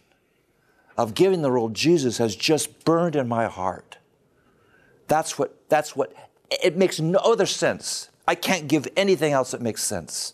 of 0.98 1.14
giving 1.14 1.42
the 1.42 1.50
world 1.50 1.74
Jesus 1.74 2.18
has 2.20 2.36
just 2.36 2.86
burned 2.86 3.16
in 3.16 3.28
my 3.28 3.46
heart. 3.46 3.98
That's 5.08 5.38
what, 5.38 5.68
that's 5.70 5.96
what, 5.96 6.14
it 6.50 6.78
makes 6.78 7.00
no 7.00 7.20
other 7.20 7.46
sense 7.46 8.10
I 8.28 8.36
can't 8.36 8.68
give 8.68 8.88
anything 8.96 9.34
else 9.34 9.52
that 9.52 9.62
makes 9.62 9.84
sense 9.84 10.34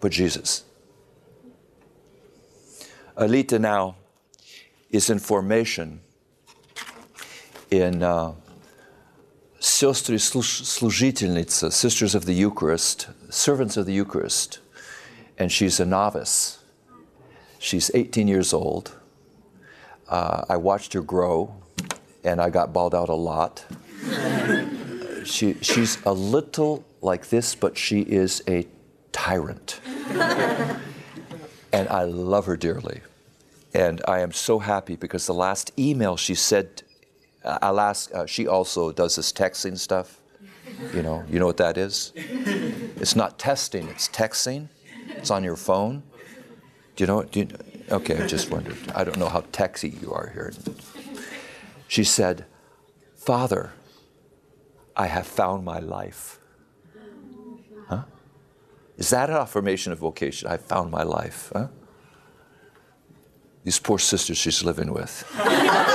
but 0.00 0.10
Jesus. 0.10 0.64
Alita 3.16 3.60
now 3.60 3.96
is 4.90 5.10
in 5.10 5.18
formation 5.18 6.00
in 7.70 8.02
uh, 8.02 8.32
Sisters 9.60 10.34
of 12.14 12.24
the 12.24 12.34
Eucharist, 12.34 13.08
servants 13.30 13.76
of 13.76 13.86
the 13.86 13.92
Eucharist, 13.92 14.58
and 15.38 15.52
she's 15.52 15.78
a 15.78 15.86
novice. 15.86 16.58
She's 17.58 17.90
18 17.94 18.28
years 18.28 18.52
old. 18.52 18.96
Uh, 20.08 20.44
I 20.48 20.56
watched 20.56 20.94
her 20.94 21.00
grow, 21.00 21.54
and 22.24 22.40
I 22.40 22.50
got 22.50 22.72
bawled 22.72 22.94
out 22.94 23.08
a 23.08 23.14
lot 23.14 23.64
she, 25.24 25.54
she's 25.60 26.02
a 26.04 26.12
little 26.12 26.84
like 27.00 27.28
this, 27.28 27.54
but 27.54 27.76
she 27.76 28.00
is 28.00 28.42
a 28.48 28.66
tyrant. 29.12 29.80
And 31.72 31.88
I 31.88 32.04
love 32.04 32.46
her 32.46 32.56
dearly. 32.56 33.00
And 33.74 34.02
I 34.06 34.20
am 34.20 34.32
so 34.32 34.58
happy 34.58 34.96
because 34.96 35.26
the 35.26 35.34
last 35.34 35.72
email 35.78 36.16
she 36.16 36.34
said, 36.34 36.82
uh, 37.44 37.58
I'll 37.62 37.80
ask, 37.80 38.14
uh, 38.14 38.26
she 38.26 38.46
also 38.46 38.92
does 38.92 39.16
this 39.16 39.32
texting 39.32 39.78
stuff. 39.78 40.20
You 40.94 41.02
know, 41.02 41.24
you 41.28 41.38
know 41.38 41.46
what 41.46 41.56
that 41.56 41.78
is? 41.78 42.12
It's 42.14 43.16
not 43.16 43.38
testing, 43.38 43.88
it's 43.88 44.08
texting. 44.08 44.68
It's 45.08 45.30
on 45.30 45.44
your 45.44 45.56
phone. 45.56 46.02
Do 46.96 47.04
you 47.04 47.06
know? 47.06 47.22
Do 47.22 47.40
you, 47.40 47.48
okay, 47.90 48.22
I 48.22 48.26
just 48.26 48.50
wondered. 48.50 48.76
I 48.94 49.04
don't 49.04 49.18
know 49.18 49.28
how 49.28 49.42
texy 49.42 50.00
you 50.02 50.12
are 50.12 50.30
here. 50.32 50.52
She 51.88 52.04
said, 52.04 52.44
Father, 53.16 53.72
I 54.96 55.06
have 55.06 55.26
found 55.26 55.64
my 55.64 55.78
life. 55.78 56.38
Huh? 57.88 58.02
Is 58.96 59.10
that 59.10 59.30
an 59.30 59.36
affirmation 59.36 59.92
of 59.92 59.98
vocation? 59.98 60.48
I 60.48 60.56
found 60.56 60.90
my 60.90 61.02
life. 61.02 61.50
Huh? 61.52 61.68
These 63.64 63.78
poor 63.78 63.98
sisters 63.98 64.38
she's 64.38 64.62
living 64.64 64.92
with. 64.92 65.22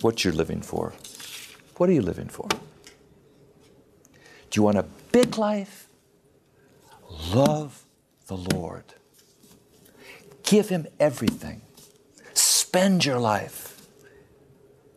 what 0.00 0.24
you're 0.24 0.32
living 0.32 0.62
for. 0.62 0.94
What 1.76 1.88
are 1.88 1.92
you 1.92 2.02
living 2.02 2.28
for? 2.28 2.48
Do 2.48 2.58
you 4.52 4.62
want 4.62 4.78
a 4.78 4.84
big 5.12 5.36
life? 5.36 5.88
Love 7.34 7.84
the 8.26 8.36
Lord. 8.36 8.84
Give 10.42 10.68
Him 10.68 10.86
everything. 10.98 11.62
Spend 12.34 13.04
your 13.04 13.18
life. 13.18 13.67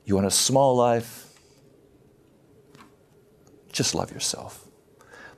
You 0.05 0.15
want 0.15 0.27
a 0.27 0.31
small 0.31 0.75
life? 0.75 1.27
Just 3.71 3.95
love 3.95 4.11
yourself. 4.11 4.67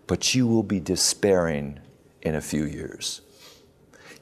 But 0.07 0.33
you 0.33 0.47
will 0.47 0.63
be 0.63 0.79
despairing 0.79 1.79
in 2.21 2.35
a 2.35 2.41
few 2.41 2.65
years. 2.65 3.21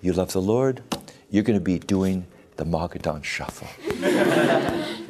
You 0.02 0.14
love 0.14 0.34
the 0.34 0.42
Lord, 0.42 0.84
you're 1.30 1.44
going 1.44 1.58
to 1.58 1.64
be 1.64 1.80
doing 1.80 2.28
the 2.58 2.66
Magadan 2.66 3.24
shuffle. 3.24 3.68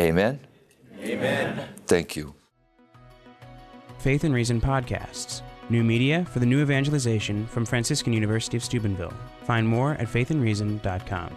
Amen? 0.00 0.40
Amen. 1.00 1.68
Thank 1.86 2.16
you. 2.16 2.34
Faith 3.98 4.24
and 4.24 4.34
Reason 4.34 4.60
podcasts. 4.60 5.42
New 5.68 5.84
media 5.84 6.24
for 6.24 6.40
the 6.40 6.46
new 6.46 6.60
evangelization 6.60 7.46
from 7.46 7.64
Franciscan 7.64 8.12
University 8.12 8.56
of 8.56 8.64
Steubenville. 8.64 9.12
Find 9.44 9.66
more 9.66 9.92
at 9.92 10.08
faithandreason.com. 10.08 11.36